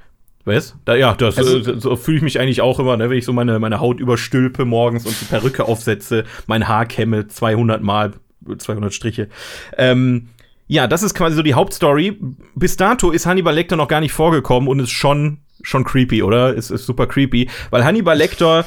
[0.46, 0.74] was?
[0.86, 3.26] Da, ja, das, Also- äh, so fühle ich mich eigentlich auch immer, ne, wenn ich
[3.26, 8.12] so meine, meine Haut überstülpe morgens und die Perücke aufsetze, mein Haar kämme 200 Mal,
[8.56, 9.28] 200 Striche.
[9.76, 10.28] Ähm,
[10.66, 12.18] ja, das ist quasi so die Hauptstory.
[12.54, 16.54] Bis dato ist Hannibal Lecter noch gar nicht vorgekommen und ist schon, schon creepy, oder?
[16.54, 18.66] Ist, ist super creepy, weil Hannibal Lecter,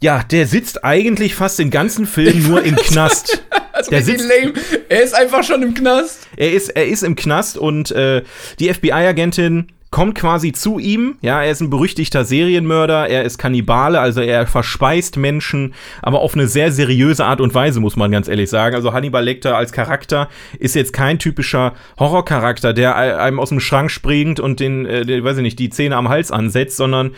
[0.00, 3.42] ja, der sitzt eigentlich fast den ganzen Film nur im Knast.
[3.90, 4.54] Der sitzt- lame.
[4.88, 6.26] Er ist einfach schon im Knast.
[6.36, 8.22] Er ist, er ist im Knast und äh,
[8.60, 11.16] die FBI-Agentin kommt quasi zu ihm.
[11.22, 16.34] Ja, er ist ein berüchtigter Serienmörder, er ist Kannibale, also er verspeist Menschen, aber auf
[16.34, 18.74] eine sehr seriöse Art und Weise, muss man ganz ehrlich sagen.
[18.74, 20.28] Also Hannibal Lecter als Charakter
[20.58, 25.38] ist jetzt kein typischer Horrorcharakter, der einem aus dem Schrank springt und den, äh, weiß
[25.38, 27.12] ich nicht, die Zähne am Hals ansetzt, sondern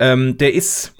[0.00, 0.95] ähm, der ist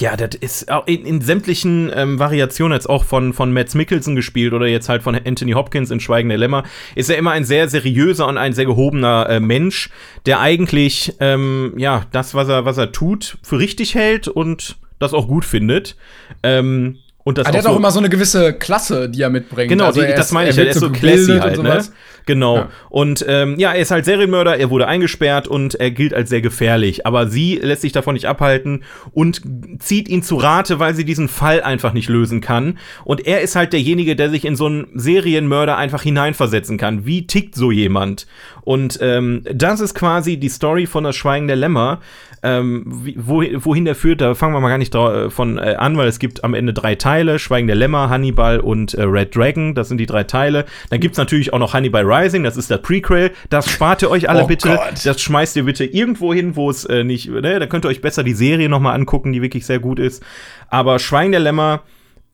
[0.00, 4.14] ja, das ist auch in, in sämtlichen ähm, Variationen jetzt auch von, von Mads Mikkelsen
[4.14, 6.62] gespielt oder jetzt halt von Anthony Hopkins in Schweigen der Lämmer,
[6.94, 9.90] ist er immer ein sehr seriöser und ein sehr gehobener äh, Mensch,
[10.26, 15.14] der eigentlich, ähm, ja, das, was er, was er tut, für richtig hält und das
[15.14, 15.96] auch gut findet.
[16.42, 19.28] Ähm, und das Aber der hat auch so- immer so eine gewisse Klasse, die er
[19.30, 19.68] mitbringt.
[19.68, 21.84] Genau, Also die, das meine ich, er ist so classy halt, und ne?
[22.26, 22.56] Genau.
[22.56, 22.68] Ja.
[22.90, 26.40] Und ähm, ja, er ist halt Serienmörder, er wurde eingesperrt und er gilt als sehr
[26.42, 27.06] gefährlich.
[27.06, 29.40] Aber sie lässt sich davon nicht abhalten und
[29.78, 32.78] zieht ihn zu Rate, weil sie diesen Fall einfach nicht lösen kann.
[33.04, 37.06] Und er ist halt derjenige, der sich in so einen Serienmörder einfach hineinversetzen kann.
[37.06, 38.26] Wie tickt so jemand?
[38.62, 42.00] Und ähm, das ist quasi die Story von das Schweigen der Lämmer.
[42.40, 42.84] Ähm,
[43.16, 46.20] wohin der führt, da fangen wir mal gar nicht dra- von äh, an, weil es
[46.20, 49.74] gibt am Ende drei Teile: Schweigen der Lämmer, Hannibal und äh, Red Dragon.
[49.74, 50.64] Das sind die drei Teile.
[50.90, 53.32] Dann gibt's natürlich auch noch Hannibal Rising, das ist der Prequel.
[53.50, 54.68] Das spart ihr euch alle Oh bitte.
[54.68, 55.04] Gott.
[55.04, 58.00] Das schmeißt ihr bitte irgendwo hin, wo es äh, nicht, ne, da könnt ihr euch
[58.00, 60.22] besser die Serie nochmal angucken, die wirklich sehr gut ist.
[60.68, 61.82] Aber Schweigen der Lämmer,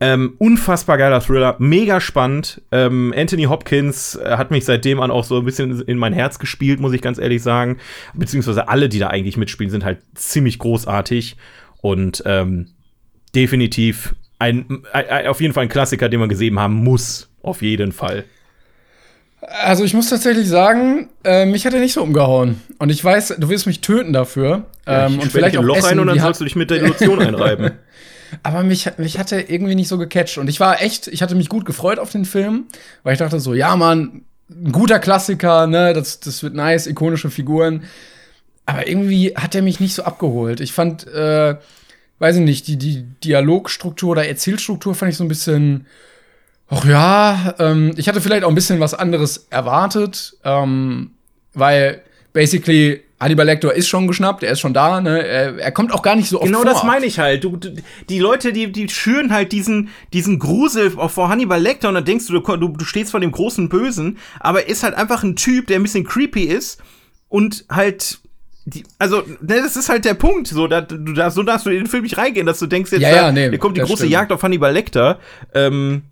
[0.01, 2.61] ähm, unfassbar geiler Thriller, mega spannend.
[2.71, 6.37] Ähm, Anthony Hopkins äh, hat mich seitdem an auch so ein bisschen in mein Herz
[6.37, 7.77] gespielt, muss ich ganz ehrlich sagen.
[8.13, 11.37] Beziehungsweise alle, die da eigentlich mitspielen, sind halt ziemlich großartig
[11.81, 12.67] und ähm,
[13.35, 14.15] definitiv
[14.45, 17.29] ein, ein, auf jeden Fall ein Klassiker, den man gesehen haben muss.
[17.41, 18.25] Auf jeden Fall.
[19.41, 22.61] Also ich muss tatsächlich sagen, äh, mich hat er nicht so umgehauen.
[22.79, 24.65] Und ich weiß, du wirst mich töten dafür.
[24.87, 26.81] Ja, ähm, und vielleicht ein Loch essen, rein und dann sollst du dich mit der
[26.81, 27.71] Lotion einreiben.
[28.43, 30.37] Aber mich, mich hat er irgendwie nicht so gecatcht.
[30.37, 32.65] Und ich war echt, ich hatte mich gut gefreut auf den Film,
[33.03, 37.29] weil ich dachte so, ja, Mann, ein guter Klassiker, ne, das, das wird nice, ikonische
[37.29, 37.83] Figuren.
[38.65, 40.59] Aber irgendwie hat er mich nicht so abgeholt.
[40.59, 41.55] Ich fand, äh,
[42.19, 45.85] weiß ich nicht, die, die Dialogstruktur oder Erzählstruktur fand ich so ein bisschen,
[46.69, 51.11] ach ja, ähm, ich hatte vielleicht auch ein bisschen was anderes erwartet, ähm,
[51.53, 52.01] weil
[52.33, 56.01] basically Hannibal Lecter ist schon geschnappt, er ist schon da, ne, er, er kommt auch
[56.01, 56.69] gar nicht so oft Genau vor.
[56.69, 57.43] das meine ich halt.
[57.43, 57.73] Du, du,
[58.09, 62.27] die Leute, die, die schüren halt diesen, diesen Grusel vor Hannibal Lecter und dann denkst
[62.27, 65.67] du, du, du stehst vor dem großen Bösen, aber er ist halt einfach ein Typ,
[65.67, 66.81] der ein bisschen creepy ist
[67.29, 68.19] und halt.
[68.65, 70.47] Die, also, ne, das ist halt der Punkt.
[70.47, 72.91] So, da, du darfst, so darfst du in den Film nicht reingehen, dass du denkst,
[72.91, 74.11] jetzt Ja, da, ja, nee, hier kommt die große stimmt.
[74.11, 75.19] Jagd auf Hannibal Lecter.
[75.53, 76.03] Ähm,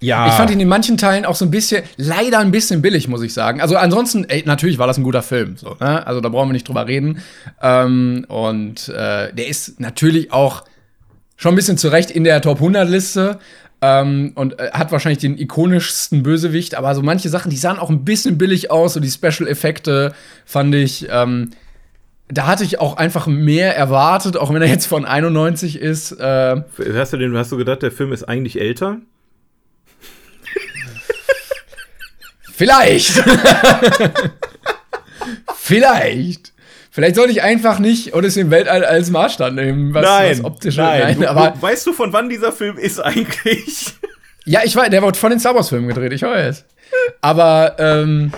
[0.00, 0.28] ja.
[0.28, 3.22] Ich fand ihn in manchen Teilen auch so ein bisschen, leider ein bisschen billig, muss
[3.22, 3.60] ich sagen.
[3.60, 5.56] Also ansonsten, ey, natürlich war das ein guter Film.
[5.56, 6.06] So, ne?
[6.06, 7.20] Also da brauchen wir nicht drüber reden.
[7.60, 10.64] Ähm, und äh, der ist natürlich auch
[11.36, 13.40] schon ein bisschen zurecht in der Top 100 Liste.
[13.80, 17.90] Ähm, und äh, hat wahrscheinlich den ikonischsten Bösewicht, aber so manche Sachen, die sahen auch
[17.90, 21.50] ein bisschen billig aus, so die Special-Effekte fand ich, ähm,
[22.28, 26.12] da hatte ich auch einfach mehr erwartet, auch wenn er jetzt von 91 ist.
[26.12, 26.62] Äh,
[26.94, 28.98] hast, du den, hast du gedacht, der Film ist eigentlich älter?
[32.52, 33.12] Vielleicht.
[35.56, 36.52] Vielleicht.
[36.90, 40.80] Vielleicht sollte ich einfach nicht Odyssey im Weltall als Maßstab nehmen, was, was optische.
[40.80, 41.20] nein.
[41.20, 43.94] Du, aber du, weißt du, von wann dieser Film ist eigentlich?
[44.44, 46.64] ja, ich weiß, der wird von den Star Wars Filmen gedreht, ich weiß.
[47.20, 48.32] Aber ähm,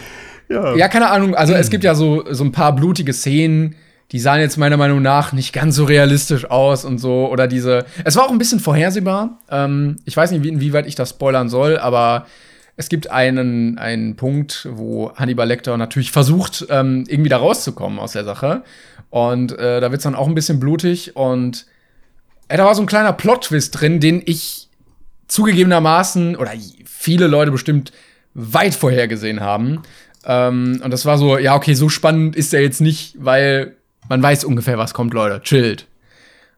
[0.50, 0.74] ja.
[0.76, 1.34] ja, keine Ahnung.
[1.34, 3.76] Also es gibt ja so so ein paar blutige Szenen,
[4.12, 7.28] die sahen jetzt meiner Meinung nach nicht ganz so realistisch aus und so.
[7.30, 7.84] Oder diese.
[8.04, 9.38] Es war auch ein bisschen vorhersehbar.
[9.50, 12.26] Ähm, ich weiß nicht, inwieweit ich das spoilern soll, aber
[12.76, 18.12] es gibt einen, einen Punkt, wo Hannibal Lecter natürlich versucht, ähm, irgendwie da rauszukommen aus
[18.12, 18.64] der Sache.
[19.10, 21.14] Und äh, da wird es dann auch ein bisschen blutig.
[21.14, 21.66] Und
[22.48, 24.68] äh, da war so ein kleiner Plot-Twist drin, den ich
[25.28, 26.52] zugegebenermaßen, oder
[26.84, 27.92] viele Leute bestimmt
[28.34, 29.82] weit vorhergesehen haben.
[30.24, 33.76] Ähm, und das war so, ja, okay, so spannend ist er jetzt nicht, weil
[34.10, 35.40] man weiß ungefähr, was kommt, Leute.
[35.42, 35.86] Chillt.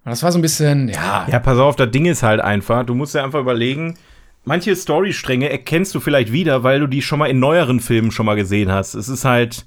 [0.04, 1.26] Und das war so ein bisschen, ja.
[1.30, 3.98] Ja, pass auf, das Ding ist halt einfach, du musst ja einfach überlegen,
[4.44, 8.26] manche Storystränge erkennst du vielleicht wieder, weil du die schon mal in neueren Filmen schon
[8.26, 8.94] mal gesehen hast.
[8.94, 9.66] Es ist halt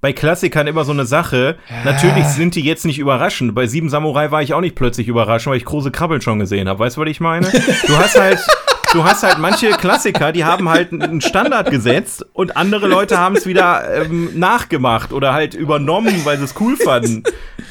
[0.00, 1.56] bei Klassikern immer so eine Sache.
[1.68, 1.92] Ja.
[1.92, 3.54] Natürlich sind die jetzt nicht überraschend.
[3.54, 6.68] Bei Sieben Samurai war ich auch nicht plötzlich überrascht, weil ich große Krabbeln schon gesehen
[6.68, 6.80] habe.
[6.80, 7.46] Weißt du, was ich meine?
[7.86, 8.40] Du hast halt
[8.92, 13.36] du hast halt manche Klassiker, die haben halt einen Standard gesetzt und andere Leute haben
[13.36, 17.22] es wieder ähm, nachgemacht oder halt übernommen, weil sie es cool fanden.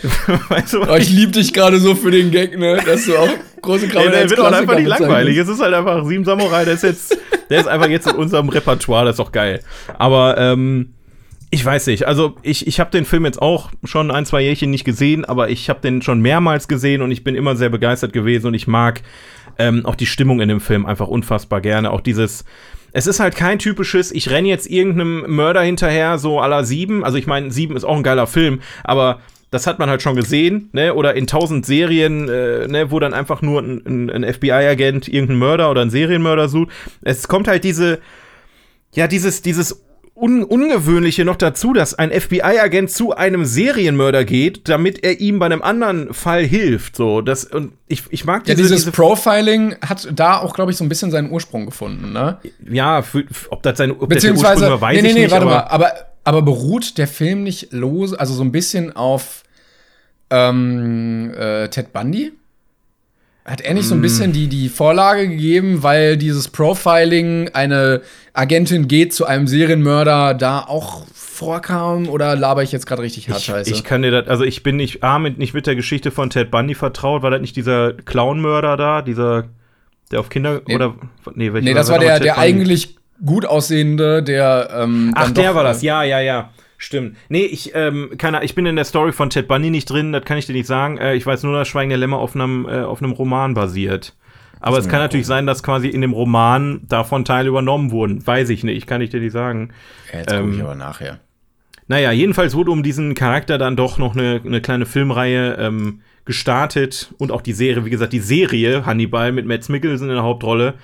[0.49, 2.79] weißt du, oh, ich liebe dich gerade so für den Gag, ne?
[2.85, 3.29] Dass du auch
[3.61, 5.37] große ja, Der wird auch einfach nicht langweilig.
[5.37, 7.17] Es ist halt einfach Sieben Samurai, der ist jetzt,
[7.49, 9.61] der ist einfach jetzt in unserem Repertoire, das ist doch geil.
[9.97, 10.93] Aber, ähm,
[11.51, 14.69] ich weiß nicht, also ich, ich habe den Film jetzt auch schon ein, zwei Jährchen
[14.69, 18.13] nicht gesehen, aber ich habe den schon mehrmals gesehen und ich bin immer sehr begeistert
[18.13, 19.01] gewesen und ich mag
[19.59, 21.91] ähm, auch die Stimmung in dem Film einfach unfassbar gerne.
[21.91, 22.45] Auch dieses,
[22.91, 27.03] es ist halt kein typisches, ich renne jetzt irgendeinem Mörder hinterher, so aller sieben.
[27.03, 29.19] Also ich meine, sieben ist auch ein geiler Film, aber
[29.51, 30.93] das hat man halt schon gesehen, ne?
[30.93, 35.71] Oder in tausend Serien, äh, ne, wo dann einfach nur ein, ein, FBI-Agent irgendeinen Mörder
[35.71, 36.69] oder einen Serienmörder sucht.
[37.01, 37.99] Es kommt halt diese,
[38.93, 39.83] ja, dieses, dieses
[40.21, 45.45] Un Ungewöhnliche noch dazu, dass ein FBI-Agent zu einem Serienmörder geht, damit er ihm bei
[45.45, 46.97] einem anderen Fall hilft.
[46.97, 50.71] So, das, und ich, ich mag diese, ja, dieses diese Profiling hat da auch, glaube
[50.71, 52.37] ich, so ein bisschen seinen Ursprung gefunden, ne?
[52.69, 55.31] Ja, für, ob das sein ob Beziehungsweise, das war, weiß nee, nee, nee, ich nicht.
[55.31, 55.91] Warte aber, mal, aber,
[56.25, 59.43] aber beruht der Film nicht los, also so ein bisschen auf
[60.29, 62.33] ähm, äh, Ted Bundy?
[63.49, 68.87] Hat er nicht so ein bisschen die, die Vorlage gegeben, weil dieses Profiling, eine Agentin
[68.87, 72.07] geht zu einem Serienmörder, da auch vorkam?
[72.09, 73.71] Oder laber ich jetzt gerade richtig hart ich, scheiße?
[73.71, 76.29] Ich kann dir das, also ich bin nicht, A, mit, nicht mit der Geschichte von
[76.29, 77.23] Ted Bundy vertraut.
[77.23, 79.01] War das nicht dieser Clownmörder da?
[79.01, 79.45] Dieser,
[80.11, 80.75] der auf Kinder, nee.
[80.75, 80.93] oder,
[81.33, 85.55] nee, welcher Nee, das war, war der, der eigentlich gut aussehende, der, ähm, Ach, der
[85.55, 86.51] war das, ja, ja, ja.
[86.81, 87.17] Stimmt.
[87.27, 90.23] Nee, ich, ähm, keine, ich bin in der Story von Ted Bundy nicht drin, das
[90.23, 90.97] kann ich dir nicht sagen.
[90.97, 94.15] Äh, ich weiß nur, dass Schweigen der Lämmer auf einem, äh, auf einem Roman basiert.
[94.61, 98.25] Aber es kann natürlich sein, dass quasi in dem Roman davon Teile übernommen wurden.
[98.25, 99.71] Weiß ich nicht, kann ich dir nicht sagen.
[100.11, 101.19] Ja, jetzt ähm, gucke ich aber nachher.
[101.87, 107.13] Naja, jedenfalls wurde um diesen Charakter dann doch noch eine, eine kleine Filmreihe ähm, gestartet
[107.17, 110.75] und auch die Serie, wie gesagt, die Serie Hannibal mit Matt Mikkelsen in der Hauptrolle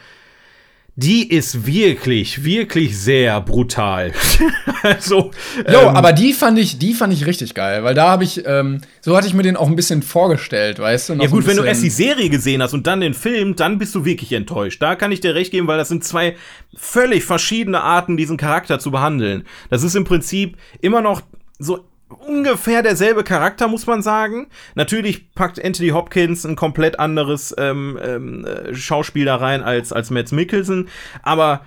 [0.98, 4.14] die ist wirklich, wirklich sehr brutal.
[4.82, 5.32] also,
[5.70, 8.46] jo, ähm, aber die fand ich, die fand ich richtig geil, weil da habe ich,
[8.46, 11.14] ähm, so hatte ich mir den auch ein bisschen vorgestellt, weißt du?
[11.16, 13.94] Ja gut, wenn du erst die Serie gesehen hast und dann den Film, dann bist
[13.94, 14.82] du wirklich enttäuscht.
[14.82, 16.38] Da kann ich dir recht geben, weil das sind zwei
[16.76, 19.44] völlig verschiedene Arten, diesen Charakter zu behandeln.
[19.70, 21.22] Das ist im Prinzip immer noch
[21.60, 24.48] so ungefähr derselbe Charakter, muss man sagen.
[24.76, 30.10] Natürlich packt Anthony Hopkins ein komplett anderes ähm, ähm, äh, Schauspiel da rein als, als
[30.12, 30.90] Mads Mikkelsen,
[31.24, 31.62] aber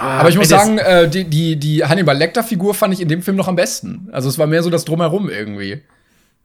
[0.00, 3.20] Ah, aber ich muss sagen, äh, die, die, die Hannibal Lecter-Figur fand ich in dem
[3.20, 4.08] Film noch am besten.
[4.12, 5.82] Also es war mehr so das Drumherum irgendwie.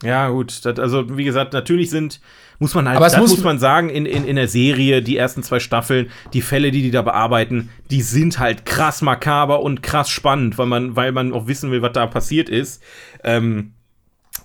[0.02, 0.66] Ja, gut.
[0.66, 2.20] Das, also, wie gesagt, natürlich sind,
[2.60, 5.18] muss man halt, Aber das muss, muss man sagen, in, in, in der Serie, die
[5.18, 9.84] ersten zwei Staffeln, die Fälle, die die da bearbeiten, die sind halt krass makaber und
[9.84, 12.82] krass spannend, weil man, weil man auch wissen will, was da passiert ist.
[13.24, 13.74] Ähm,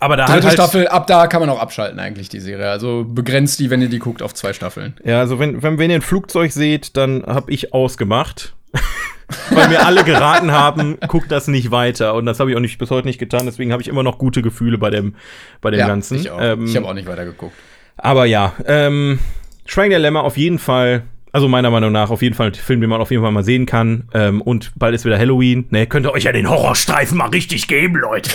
[0.00, 2.70] aber da Dritte halt Staffel, ab da kann man auch abschalten, eigentlich, die Serie.
[2.70, 4.94] Also begrenzt die, wenn ihr die guckt, auf zwei Staffeln.
[5.04, 8.54] Ja, also wenn, wenn, wenn ihr ein Flugzeug seht, dann hab ich ausgemacht.
[9.50, 12.14] weil mir alle geraten haben, guck das nicht weiter.
[12.14, 13.46] Und das habe ich auch nicht, bis heute nicht getan.
[13.46, 15.14] Deswegen habe ich immer noch gute Gefühle bei dem,
[15.60, 16.18] bei dem ja, Ganzen.
[16.18, 16.40] Ich, auch.
[16.40, 17.54] Ähm, ich habe auch nicht weiter geguckt.
[17.96, 19.18] Aber ja, ähm,
[19.66, 21.02] Schweigen der Lämmer auf jeden Fall.
[21.30, 23.44] Also meiner Meinung nach auf jeden Fall ein Film, den man auf jeden Fall mal
[23.44, 24.08] sehen kann.
[24.14, 25.66] Ähm, und bald ist wieder Halloween.
[25.70, 28.30] Ne, könnt ihr euch ja den Horrorstreifen mal richtig geben, Leute.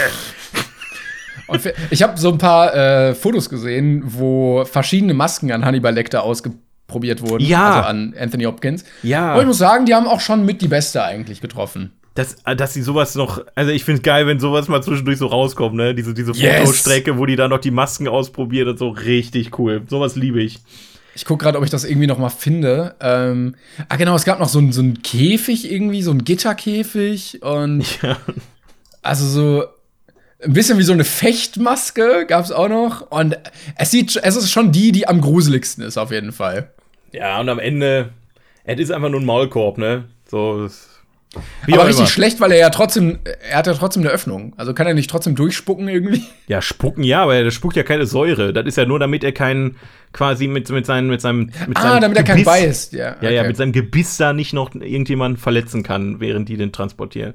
[1.47, 6.23] Und ich habe so ein paar äh, Fotos gesehen, wo verschiedene Masken an Hannibal Lecter
[6.23, 6.51] ausge
[6.87, 7.43] probiert wurden.
[7.43, 7.77] Ja.
[7.77, 8.83] Also an Anthony Hopkins.
[9.01, 9.33] Ja.
[9.33, 11.91] Und ich muss sagen, die haben auch schon mit die Beste eigentlich getroffen.
[12.15, 15.17] Dass, äh, dass sie sowas noch, also ich finde es geil, wenn sowas mal zwischendurch
[15.17, 15.95] so rauskommt, ne?
[15.95, 16.59] Diese, diese yes.
[16.59, 19.81] Fotostrecke, wo die dann noch die Masken ausprobiert und so, richtig cool.
[19.87, 20.59] Sowas liebe ich.
[21.15, 22.95] Ich gucke gerade, ob ich das irgendwie noch mal finde.
[22.99, 23.55] Ähm,
[23.89, 28.17] ah, genau, es gab noch so einen so Käfig irgendwie, so ein Gitterkäfig und ja.
[29.01, 29.63] also so
[30.45, 33.37] ein bisschen wie so eine Fechtmaske gab es auch noch und
[33.77, 36.71] es sieht, es ist schon die, die am gruseligsten ist auf jeden Fall.
[37.11, 38.09] Ja, und am Ende,
[38.63, 40.05] es ist einfach nur ein Maulkorb, ne?
[40.29, 40.67] So,
[41.65, 42.07] Wie Aber richtig immer.
[42.07, 44.53] schlecht, weil er ja trotzdem, er hat ja trotzdem eine Öffnung.
[44.57, 46.23] Also kann er nicht trotzdem durchspucken irgendwie?
[46.47, 48.51] Ja, spucken ja, aber der spuckt ja keine Säure.
[48.53, 49.77] Das ist ja nur, damit er keinen
[50.11, 52.93] quasi mit, mit, seinen, mit seinem mit Ah, seinem damit er keinen Gebiss- beißt.
[52.93, 53.47] Ja, Ja, ja, okay.
[53.47, 57.33] mit seinem Gebiss da nicht noch irgendjemanden verletzen kann, während die den transportieren.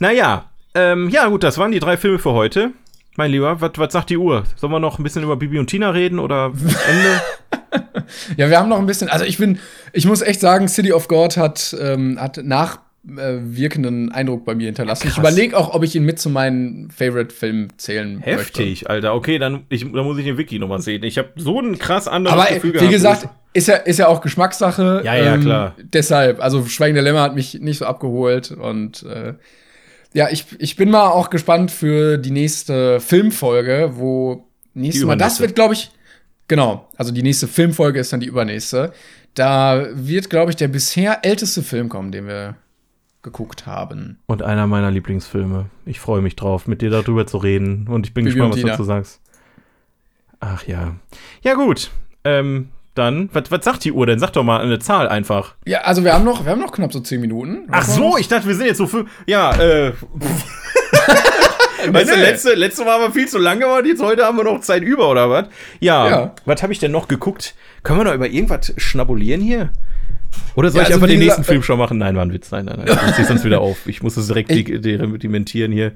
[0.00, 2.70] Naja, ähm, ja gut, das waren die drei Filme für heute.
[3.16, 4.44] Mein Lieber, was sagt die Uhr?
[4.56, 7.20] Sollen wir noch ein bisschen über Bibi und Tina reden oder Ende?
[8.36, 9.58] Ja, wir haben noch ein bisschen, also ich bin,
[9.92, 15.08] ich muss echt sagen, City of God hat, ähm, hat nachwirkenden Eindruck bei mir hinterlassen.
[15.08, 15.18] Ich Krass.
[15.22, 18.30] überlege auch, ob ich ihn mit zu meinen Favorite-Filmen zählen möchte.
[18.32, 19.14] Heftig, Alter.
[19.14, 21.02] Okay, dann, ich, dann muss ich den Wiki nochmal sehen.
[21.02, 22.92] Ich habe so ein krass anderes Aber Gefühl wie gehabt.
[22.92, 24.98] gesagt, ist ja, ist ja auch Geschmackssache.
[25.00, 25.74] ähm, Ja, ja, klar.
[25.82, 29.34] Deshalb, also Schweigen der Lämmer hat mich nicht so abgeholt und äh,
[30.14, 35.40] ja, ich, ich bin mal auch gespannt für die nächste Filmfolge, wo nächstes Mal, das
[35.40, 35.90] wird, glaube ich,
[36.46, 38.92] genau, also die nächste Filmfolge ist dann die übernächste.
[39.34, 42.56] Da wird, glaube ich, der bisher älteste Film kommen, den wir
[43.22, 44.18] geguckt haben.
[44.26, 45.66] Und einer meiner Lieblingsfilme.
[45.84, 47.86] Ich freue mich drauf, mit dir darüber zu reden.
[47.88, 49.20] Und ich bin Bibi gespannt, was du dazu sagst.
[50.40, 50.96] Ach ja.
[51.42, 51.90] Ja, gut.
[52.24, 54.18] Ähm, dann, was was sagt die Uhr denn?
[54.18, 55.54] Sag doch mal eine Zahl einfach.
[55.66, 57.68] Ja, also wir haben noch, wir haben noch knapp so zehn Minuten.
[57.70, 59.06] Ach so, ich dachte, wir sind jetzt so für.
[59.26, 59.92] Ja, äh.
[61.90, 64.44] weißt du, letzte, letzte Mal haben wir viel zu lange und jetzt heute haben wir
[64.44, 65.46] noch Zeit über, oder was?
[65.80, 66.08] Ja.
[66.08, 66.34] Ja.
[66.44, 67.54] Was habe ich denn noch geguckt?
[67.82, 69.70] Können wir noch über irgendwas schnabulieren hier?
[70.56, 71.98] Oder soll Ja, ich also einfach den nächsten Film schon machen?
[71.98, 72.50] Nein, war ein Witz.
[72.50, 73.14] Nein, nein, nein.
[73.18, 73.86] Ich sonst wieder auf.
[73.86, 75.92] Ich muss es direkt Ich- dementieren hier.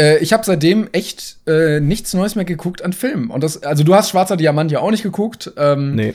[0.00, 3.30] Äh, ich habe seitdem echt äh, nichts Neues mehr geguckt an Filmen.
[3.30, 5.52] Und das, also du hast Schwarzer Diamant ja auch nicht geguckt.
[5.56, 6.14] Ähm, Nee.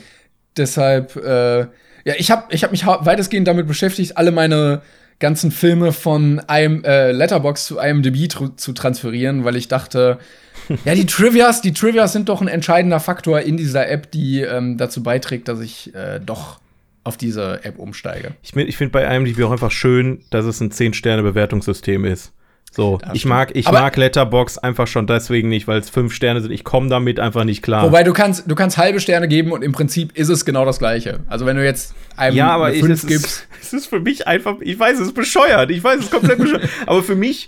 [0.57, 1.59] Deshalb, äh,
[2.05, 4.81] ja, ich habe ich hab mich weitestgehend damit beschäftigt, alle meine
[5.19, 10.17] ganzen Filme von IM, äh, Letterbox zu IMDb tr zu transferieren, weil ich dachte,
[10.85, 14.77] ja, die Trivias, die Trivias sind doch ein entscheidender Faktor in dieser App, die ähm,
[14.77, 16.59] dazu beiträgt, dass ich äh, doch
[17.03, 18.31] auf diese App umsteige.
[18.41, 22.31] Ich, ich finde bei IMDb auch einfach schön, dass es ein 10-Sterne-Bewertungssystem ist.
[22.75, 26.13] So, Das ich mag, ich Aber- mag Letterbox einfach schon deswegen nicht, weil es fünf
[26.13, 26.51] Sterne sind.
[26.51, 27.83] Ich komme damit einfach nicht klar.
[27.85, 30.77] Wobei du kannst, du kannst halbe Sterne geben und im Prinzip ist es genau das
[30.79, 31.21] gleiche.
[31.27, 34.01] Also wenn du jetzt einem ja, aber ich, fünf es, gibst, ist, es ist für
[34.01, 35.71] mich einfach, ich weiß, es ist bescheuert.
[35.71, 36.69] Ich weiß, es ist komplett bescheuert.
[36.85, 37.47] aber für mich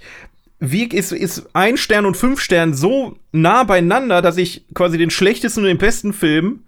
[0.60, 5.10] wie ist, ist ein Stern und fünf Stern so nah beieinander, dass ich quasi den
[5.10, 6.64] schlechtesten und den besten Film.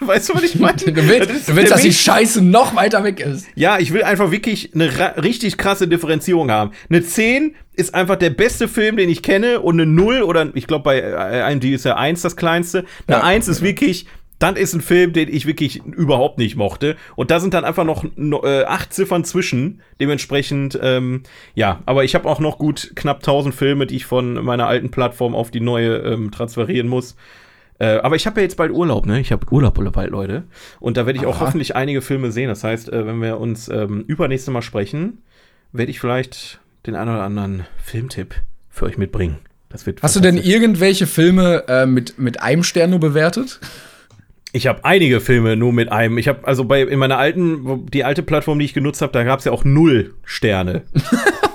[0.06, 0.76] weißt du, was ich meine?
[0.76, 3.46] du willst, Das du willst dass die Scheiße noch weiter weg ist.
[3.54, 4.90] Ja, ich will einfach wirklich eine
[5.22, 6.72] richtig krasse Differenzierung haben.
[6.88, 10.66] Eine 10 ist einfach der beste Film, den ich kenne und eine 0 oder ich
[10.66, 12.84] glaube bei äh, IMDb ist ja 1 das kleinste.
[13.06, 14.06] Eine Ja, 1 ist wirklich
[14.38, 16.96] dann ist ein Film, den ich wirklich überhaupt nicht mochte.
[17.14, 19.80] Und da sind dann einfach noch no- äh, acht Ziffern zwischen.
[19.98, 21.22] Dementsprechend, ähm,
[21.54, 24.90] ja, aber ich habe auch noch gut knapp 1000 Filme, die ich von meiner alten
[24.90, 27.16] Plattform auf die neue ähm, transferieren muss.
[27.78, 29.20] Äh, aber ich habe ja jetzt bald Urlaub, ne?
[29.20, 30.44] Ich habe Urlaub bald, Leute.
[30.80, 31.46] Und da werde ich auch Aha.
[31.46, 32.48] hoffentlich einige Filme sehen.
[32.48, 35.22] Das heißt, äh, wenn wir uns ähm, übernächste Mal sprechen,
[35.72, 38.34] werde ich vielleicht den einen oder anderen Filmtipp
[38.70, 39.38] für euch mitbringen.
[39.68, 43.60] Das wird Hast du denn irgendwelche Filme äh, mit, mit einem Stern nur bewertet?
[44.52, 46.16] Ich habe einige Filme nur mit einem.
[46.16, 49.22] Ich habe also bei in meiner alten, die alte Plattform, die ich genutzt habe, da
[49.22, 50.82] gab es ja auch null Sterne.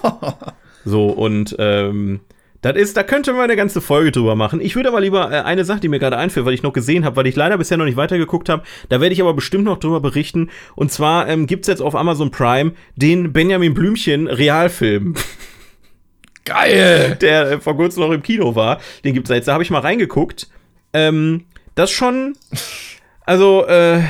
[0.85, 2.19] so und ähm,
[2.61, 4.61] das ist, da könnte man eine ganze Folge drüber machen.
[4.61, 7.05] Ich würde aber lieber äh, eine Sache, die mir gerade einfällt, weil ich noch gesehen
[7.05, 9.79] habe, weil ich leider bisher noch nicht weitergeguckt habe, da werde ich aber bestimmt noch
[9.79, 10.49] drüber berichten.
[10.75, 15.15] Und zwar ähm, gibt es jetzt auf Amazon Prime den Benjamin Blümchen Realfilm.
[16.45, 17.17] Geil!
[17.21, 18.79] der äh, vor kurzem noch im Kino war.
[19.03, 19.47] Den gibt's da jetzt.
[19.47, 20.47] Da habe ich mal reingeguckt.
[20.93, 21.45] Ähm,
[21.75, 22.35] das schon.
[23.25, 24.01] Also, äh,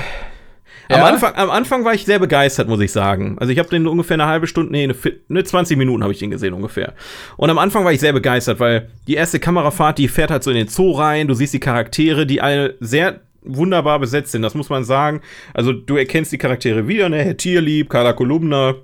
[0.92, 1.06] am, Ja?
[1.06, 3.38] Anfang, am Anfang war ich sehr begeistert, muss ich sagen.
[3.40, 4.96] Also, ich habe den ungefähr eine halbe Stunde, nee, eine,
[5.30, 6.94] eine 20 Minuten habe ich den gesehen ungefähr.
[7.38, 10.52] Und am Anfang war ich sehr begeistert, weil die erste Kamerafahrt, die fährt halt so
[10.52, 11.28] in den Zoo rein.
[11.28, 15.22] Du siehst die Charaktere, die alle sehr wunderbar besetzt sind, das muss man sagen.
[15.54, 17.24] Also, du erkennst die Charaktere wieder, ne?
[17.24, 18.76] Herr Tierlieb, Carla Kolumna,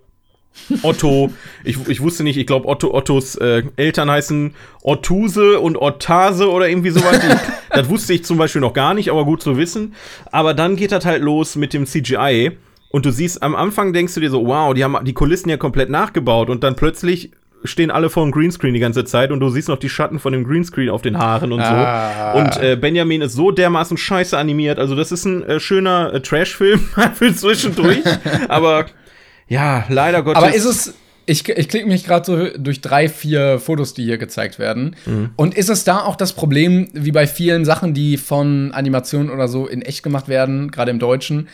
[0.81, 1.31] Otto,
[1.63, 4.53] ich, ich wusste nicht, ich glaube, Otto, Ottos äh, Eltern heißen
[4.83, 7.19] Ottuse und Ottase oder irgendwie sowas.
[7.27, 9.93] Ich, das wusste ich zum Beispiel noch gar nicht, aber gut zu wissen.
[10.31, 12.53] Aber dann geht das halt los mit dem CGI.
[12.89, 15.57] Und du siehst, am Anfang denkst du dir so, wow, die haben die Kulissen ja
[15.57, 16.49] komplett nachgebaut.
[16.49, 17.31] Und dann plötzlich
[17.63, 20.31] stehen alle vor dem Greenscreen die ganze Zeit und du siehst noch die Schatten von
[20.31, 22.31] dem Greenscreen auf den Haaren und Ah.
[22.33, 22.39] so.
[22.39, 24.79] Und äh, Benjamin ist so dermaßen scheiße animiert.
[24.79, 26.79] Also, das ist ein äh, schöner äh, Trash-Film
[27.15, 27.99] für zwischendurch.
[28.47, 28.85] aber
[29.47, 30.43] ja, leider Gottes.
[30.43, 30.93] Aber ist es.
[31.29, 34.95] Ich, ich klicke mich gerade so durch drei, vier Fotos, die hier gezeigt werden.
[35.05, 35.31] Mhm.
[35.35, 39.49] Und ist es da auch das Problem, wie bei vielen Sachen, die von Animationen oder
[39.49, 41.49] so in echt gemacht werden, gerade im Deutschen,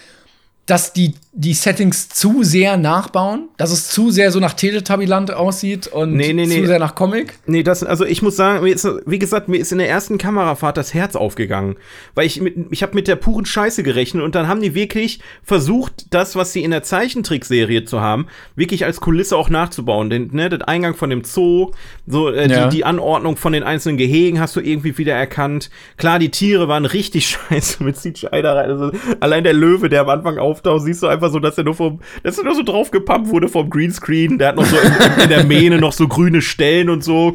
[0.65, 5.87] dass die, die Settings zu sehr nachbauen, dass es zu sehr so nach Teletubbyland aussieht
[5.87, 6.61] und Nee, nee, nee.
[6.61, 7.33] zu sehr nach Comic.
[7.45, 10.77] Nee, das, also ich muss sagen, ist, wie gesagt, mir ist in der ersten Kamerafahrt
[10.77, 11.75] das Herz aufgegangen.
[12.15, 15.19] Weil ich mit, ich habe mit der puren Scheiße gerechnet und dann haben die wirklich
[15.43, 20.09] versucht, das, was sie in der Zeichentrickserie zu haben, wirklich als Kulisse auch nachzubauen.
[20.09, 21.71] Den, ne, den Eingang von dem Zoo,
[22.07, 22.67] so äh, Ja.
[22.69, 25.69] die, die Anordnung von den einzelnen Gehegen hast du irgendwie wieder erkannt.
[25.97, 28.69] Klar, die Tiere waren richtig scheiße mit CGI da rein.
[28.71, 31.75] Also, allein der Löwe, der am Anfang auftaucht, siehst du einfach so, dass er nur
[31.75, 34.37] vom, dass er nur so draufgepumpt wurde vom Greenscreen.
[34.37, 37.33] Der hat noch so in, in der Mähne noch so grüne Stellen und so.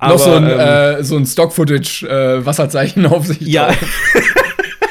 [0.00, 3.40] noch so ein, ähm, äh, so ein Stock-Footage äh, Wasserzeichen auf sich.
[3.40, 3.68] ja.
[3.68, 3.76] drauf.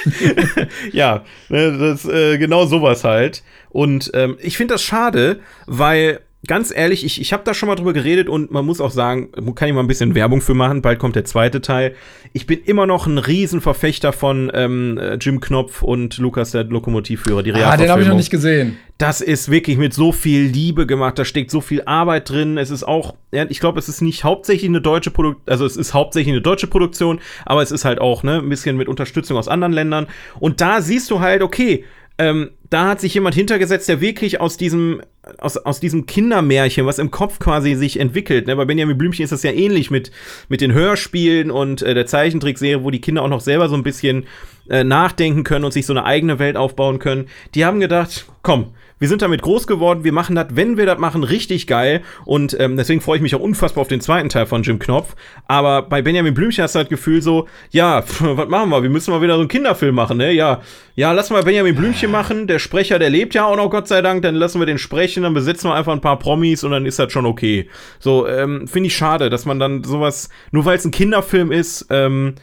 [0.92, 3.44] ja, ne, das äh, genau sowas halt.
[3.70, 7.76] Und ähm, ich finde das schade, weil ganz ehrlich, ich, ich habe da schon mal
[7.76, 10.82] drüber geredet und man muss auch sagen, kann ich mal ein bisschen Werbung für machen,
[10.82, 11.94] bald kommt der zweite Teil.
[12.34, 17.44] Ich bin immer noch ein Riesenverfechter von ähm, äh, Jim Knopf und Lukas, der Lokomotivführer,
[17.44, 18.18] die Ah, den habe ich noch Realverfilmung.
[18.18, 18.78] nicht gesehen.
[18.98, 22.58] Das ist wirklich mit so viel Liebe gemacht, da steckt so viel Arbeit drin.
[22.58, 25.76] Es ist auch, ja, ich glaube, es ist nicht hauptsächlich eine deutsche Produktion, also es
[25.76, 29.38] ist hauptsächlich eine deutsche Produktion, aber es ist halt auch, ne, ein bisschen mit Unterstützung
[29.38, 30.08] aus anderen Ländern.
[30.40, 31.84] Und da siehst du halt, okay,
[32.22, 35.02] ähm, da hat sich jemand hintergesetzt, der wirklich aus diesem,
[35.40, 38.46] aus, aus diesem Kindermärchen, was im Kopf quasi sich entwickelt.
[38.46, 38.56] Ne?
[38.56, 40.12] Bei Benjamin Blümchen ist das ja ähnlich mit,
[40.48, 43.82] mit den Hörspielen und äh, der Zeichentrickserie, wo die Kinder auch noch selber so ein
[43.82, 44.28] bisschen
[44.70, 47.26] äh, nachdenken können und sich so eine eigene Welt aufbauen können.
[47.56, 48.68] Die haben gedacht, komm,
[49.02, 52.04] wir sind damit groß geworden, wir machen das, wenn wir das machen, richtig geil.
[52.24, 55.16] Und ähm, deswegen freue ich mich auch unfassbar auf den zweiten Teil von Jim Knopf.
[55.48, 58.84] Aber bei Benjamin Blümchen hast du halt das Gefühl so, ja, pf, was machen wir?
[58.84, 60.32] Wir müssen mal wieder so einen Kinderfilm machen, ne?
[60.32, 60.62] Ja,
[60.94, 62.46] ja, lass mal Benjamin Blümchen machen.
[62.46, 64.22] Der Sprecher, der lebt ja auch noch, Gott sei Dank.
[64.22, 67.00] Dann lassen wir den sprechen, dann besetzen wir einfach ein paar Promis und dann ist
[67.00, 67.70] das schon okay.
[67.98, 71.88] So, ähm, finde ich schade, dass man dann sowas, nur weil es ein Kinderfilm ist,
[71.90, 72.36] ähm,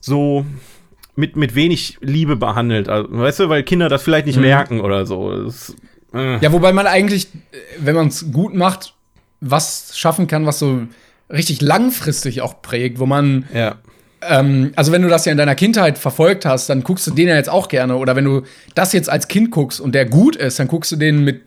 [0.00, 0.46] so
[1.14, 2.88] mit, mit wenig Liebe behandelt.
[2.88, 5.44] Also, weißt du, weil Kinder das vielleicht nicht merken oder so.
[5.44, 5.76] Das,
[6.14, 6.38] äh.
[6.38, 7.28] Ja, wobei man eigentlich,
[7.78, 8.94] wenn man es gut macht,
[9.40, 10.82] was schaffen kann, was so
[11.30, 13.76] richtig langfristig auch prägt, wo man ja.
[14.22, 17.28] Ähm, also wenn du das ja in deiner Kindheit verfolgt hast, dann guckst du den
[17.28, 17.96] ja jetzt auch gerne.
[17.96, 18.42] Oder wenn du
[18.74, 21.42] das jetzt als Kind guckst und der gut ist, dann guckst du den mit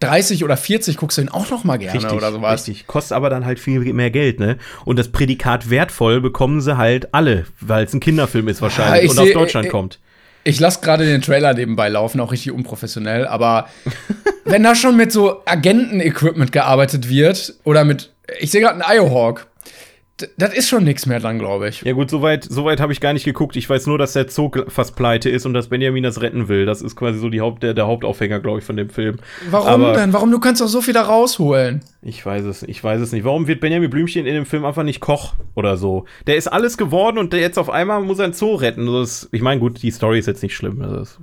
[0.00, 2.66] 30 oder 40, guckst du den auch noch mal gerne Richtig, oder sowas.
[2.66, 2.86] richtig.
[2.88, 4.58] Kostet aber dann halt viel mehr Geld, ne?
[4.84, 9.10] Und das Prädikat wertvoll bekommen sie halt alle, weil es ein Kinderfilm ist wahrscheinlich Ja,
[9.12, 10.00] und aus seh- Deutschland äh, kommt.
[10.44, 13.26] Ich lasse gerade den Trailer nebenbei laufen, auch richtig unprofessionell.
[13.26, 13.68] Aber
[14.44, 19.46] wenn da schon mit so Agenten-Equipment gearbeitet wird oder mit, ich sehe gerade einen Iohawk,
[20.36, 21.82] das ist schon nichts mehr dran, glaube ich.
[21.82, 23.54] Ja gut, soweit soweit habe ich gar nicht geguckt.
[23.54, 26.66] Ich weiß nur, dass der gl- fast pleite ist und dass Benjamin das retten will.
[26.66, 29.18] Das ist quasi so die Haupt, der, der Hauptaufhänger, glaube ich, von dem Film.
[29.48, 30.12] Warum Aber denn?
[30.12, 30.32] Warum?
[30.32, 31.82] Du kannst doch so viel da rausholen.
[32.00, 33.24] Ich weiß es, ich weiß es nicht.
[33.24, 36.04] Warum wird Benjamin Blümchen in dem Film einfach nicht Koch oder so?
[36.28, 38.86] Der ist alles geworden und der jetzt auf einmal muss er ein Zoo retten.
[38.86, 40.80] Das, ich meine, gut, die Story ist jetzt nicht schlimm.
[40.80, 41.18] Also das,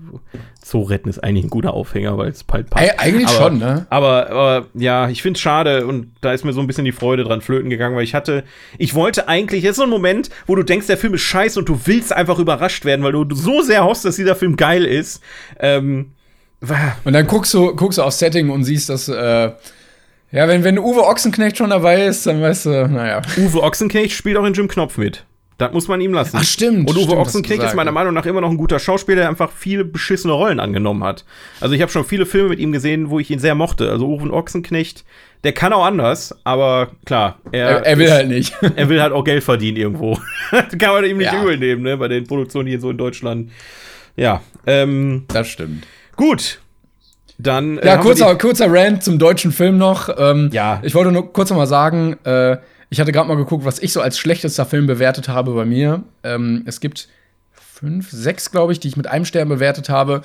[0.61, 2.83] Zoo retten ist eigentlich ein guter Aufhänger, weil es halt passt.
[2.83, 3.87] Ey, eigentlich aber, schon, ne?
[3.89, 6.91] Aber, aber ja, ich finde es schade und da ist mir so ein bisschen die
[6.91, 8.43] Freude dran flöten gegangen, weil ich hatte,
[8.77, 11.69] ich wollte eigentlich, jetzt so ein Moment, wo du denkst, der Film ist scheiße und
[11.69, 15.23] du willst einfach überrascht werden, weil du so sehr hoffst, dass dieser Film geil ist.
[15.57, 16.11] Ähm,
[17.05, 19.51] Und dann guckst du, guckst du aufs Setting und siehst, dass, äh,
[20.31, 23.21] ja, wenn, wenn Uwe Ochsenknecht schon dabei ist, dann weißt du, naja.
[23.37, 25.25] Uwe Ochsenknecht spielt auch in Jim Knopf mit.
[25.57, 26.35] Das muss man ihm lassen.
[26.37, 29.21] Ach, stimmt, Und Uwe stimmt, Ochsenknecht ist meiner Meinung nach immer noch ein guter Schauspieler,
[29.21, 31.23] der einfach viele beschissene Rollen angenommen hat.
[31.61, 33.89] Also ich habe schon viele Filme mit ihm gesehen, wo ich ihn sehr mochte.
[33.89, 35.05] Also Uwe Ochsenknecht,
[35.45, 38.53] der kann auch anders, aber klar, er, Er, er will ist- halt nicht.
[38.75, 40.19] er will halt auch Geld verdienen irgendwo.
[40.77, 41.41] Kann man ihm nicht Ja.
[41.41, 41.95] übel nehmen, ne?
[41.95, 43.49] Bei den Produktionen hier so in Deutschland.
[44.17, 45.85] Ja, ähm, das stimmt.
[46.17, 46.59] gut.
[47.37, 47.77] Dann.
[47.79, 50.09] äh, Ja, kurzer, kurzer Rant zum deutschen Film noch.
[50.17, 50.79] Ähm, Ja.
[50.83, 52.57] Ich wollte nur kurz noch mal sagen, äh,
[52.89, 56.03] ich hatte gerade mal geguckt, was ich so als schlechtester Film bewertet habe bei mir.
[56.23, 57.09] Ähm, es gibt
[57.51, 60.21] fünf, sechs, glaube ich, die ich mit einem Stern bewertet habe.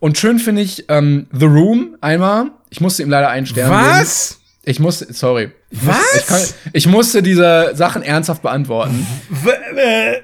[0.00, 2.50] Und schön finde ich ähm, The Room einmal.
[2.70, 4.00] Ich musste ihm leider einen Stern geben.
[4.00, 4.40] Was?
[4.64, 5.50] Ich musste, sorry.
[5.70, 5.96] Ich Was?
[5.96, 6.40] Musste, ich, kann,
[6.72, 9.06] ich musste diese Sachen ernsthaft beantworten.
[9.30, 9.50] W
[9.80, 10.22] äh,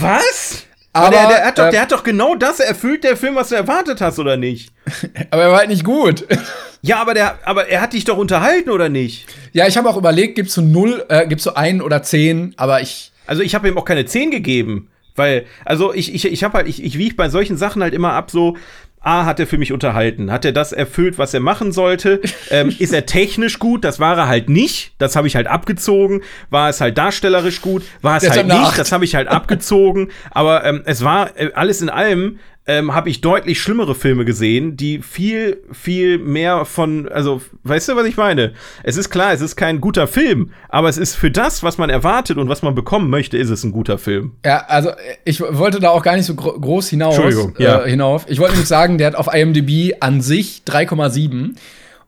[0.00, 0.64] was?
[0.92, 3.50] Aber, der, der, hat doch, äh, der hat doch genau das erfüllt, der Film, was
[3.50, 4.72] du erwartet hast, oder nicht?
[5.30, 6.26] Aber er war halt nicht gut.
[6.80, 9.26] Ja, aber, der, aber er hat dich doch unterhalten, oder nicht?
[9.52, 12.80] ja, ich habe auch überlegt, gibt's so null, äh, gibt's so ein oder zehn, aber
[12.80, 13.10] ich.
[13.26, 14.88] Also ich habe ihm auch keine 10 gegeben.
[15.16, 18.12] Weil, also ich, ich, ich habe halt, ich, ich wiege bei solchen Sachen halt immer
[18.12, 18.56] ab, so,
[19.08, 20.30] A, hat er für mich unterhalten?
[20.30, 22.20] Hat er das erfüllt, was er machen sollte?
[22.50, 23.82] ähm, ist er technisch gut?
[23.82, 24.92] Das war er halt nicht.
[24.98, 26.22] Das habe ich halt abgezogen.
[26.50, 27.82] War es halt darstellerisch gut?
[28.02, 28.78] War es Deshalb halt nicht.
[28.78, 30.10] Das habe ich halt abgezogen.
[30.30, 32.38] Aber ähm, es war äh, alles in allem.
[32.70, 37.96] Ähm, habe ich deutlich schlimmere Filme gesehen, die viel, viel mehr von, also, weißt du,
[37.96, 38.52] was ich meine?
[38.82, 41.88] Es ist klar, es ist kein guter Film, aber es ist für das, was man
[41.88, 44.32] erwartet und was man bekommen möchte, ist es ein guter Film.
[44.44, 44.90] Ja, also
[45.24, 47.14] ich wollte da auch gar nicht so gro groß hinaus.
[47.16, 47.84] Entschuldigung, ja.
[47.84, 48.26] äh, hinauf.
[48.28, 51.54] Ich wollte nämlich sagen, der hat auf IMDb an sich 3,7.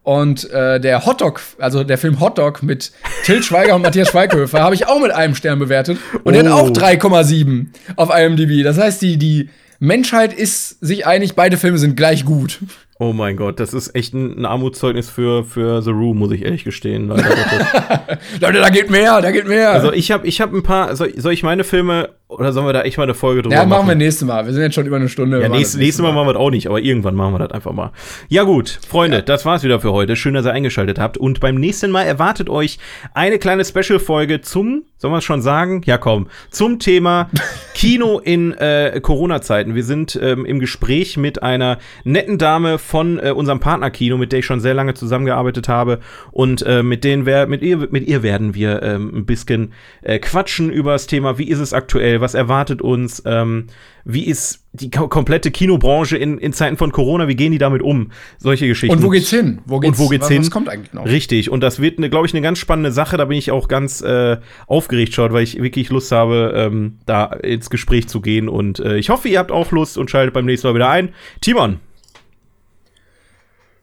[0.02, 2.90] Und äh, der Hotdog, also der Film Hotdog mit
[3.24, 5.98] Till Schweiger und Matthias Schweighöfer, habe ich auch mit einem Stern bewertet.
[6.24, 6.66] Und der hat Oh.
[6.66, 8.62] auch 3,7 auf IMDb.
[8.62, 9.50] Das heißt, die, die
[9.80, 12.60] Menschheit ist sich einig, beide Filme sind gleich gut.
[13.02, 16.44] Oh mein Gott, das ist echt ein, ein Armutszeugnis für, für The Room, muss ich
[16.44, 17.08] ehrlich gestehen.
[18.40, 19.70] Leute, da geht mehr, da geht mehr.
[19.70, 22.72] also ich habe ich hab ein paar, soll, soll ich meine Filme, oder sollen wir
[22.72, 23.70] da echt mal eine Folge drüber ja, machen?
[23.70, 24.46] machen wir nächstes Mal.
[24.46, 25.40] Wir sind jetzt schon über eine Stunde.
[25.40, 27.50] Ja, machen nächstes, nächstes Mal machen wir das auch nicht, aber irgendwann machen wir das
[27.50, 27.90] einfach mal.
[28.28, 30.14] Ja gut, Freunde, das war's wieder für heute.
[30.14, 31.18] Schön, dass ihr eingeschaltet habt.
[31.18, 32.78] Und beim nächsten Mal erwartet euch
[33.14, 35.82] eine kleine Special-Folge zum, sollen wir es schon sagen?
[35.86, 37.30] Ja komm, zum Thema
[37.74, 39.74] Kino in äh, Corona-Zeiten.
[39.74, 44.40] Wir sind ähm, im Gespräch mit einer netten Dame von äh, unserem Partnerkino, mit der
[44.40, 46.00] ich schon sehr lange zusammengearbeitet habe.
[46.32, 49.72] Und äh, mit, denen wer, mit, ihr, mit ihr werden wir ähm, ein bisschen
[50.02, 53.68] äh, quatschen über das Thema, wie ist es aktuell, was erwartet uns, ähm,
[54.04, 57.82] wie ist die ko komplette Kinobranche in, in Zeiten von Corona, wie gehen die damit
[57.82, 58.10] um?
[58.38, 58.96] Solche Geschichten.
[58.96, 59.60] Und wo geht's hin?
[59.66, 60.42] Wo Und wo geht's was, hin?
[60.42, 61.04] Was kommt eigentlich noch?
[61.06, 63.16] Richtig, und das wird, glaube ich, eine ganz spannende Sache.
[63.16, 67.26] Da bin ich auch ganz äh, aufgeregt schon, weil ich wirklich Lust habe, ähm, da
[67.26, 68.48] ins Gespräch zu gehen.
[68.48, 71.10] Und äh, ich hoffe, ihr habt auch Lust und schaltet beim nächsten Mal wieder ein.
[71.40, 71.80] Timon,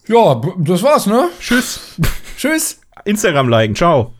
[0.08, 1.30] Ja, das war's, ne?
[1.40, 1.96] tschüss.
[2.38, 2.80] Tschüss.
[3.06, 4.14] Instagram liken, ciao.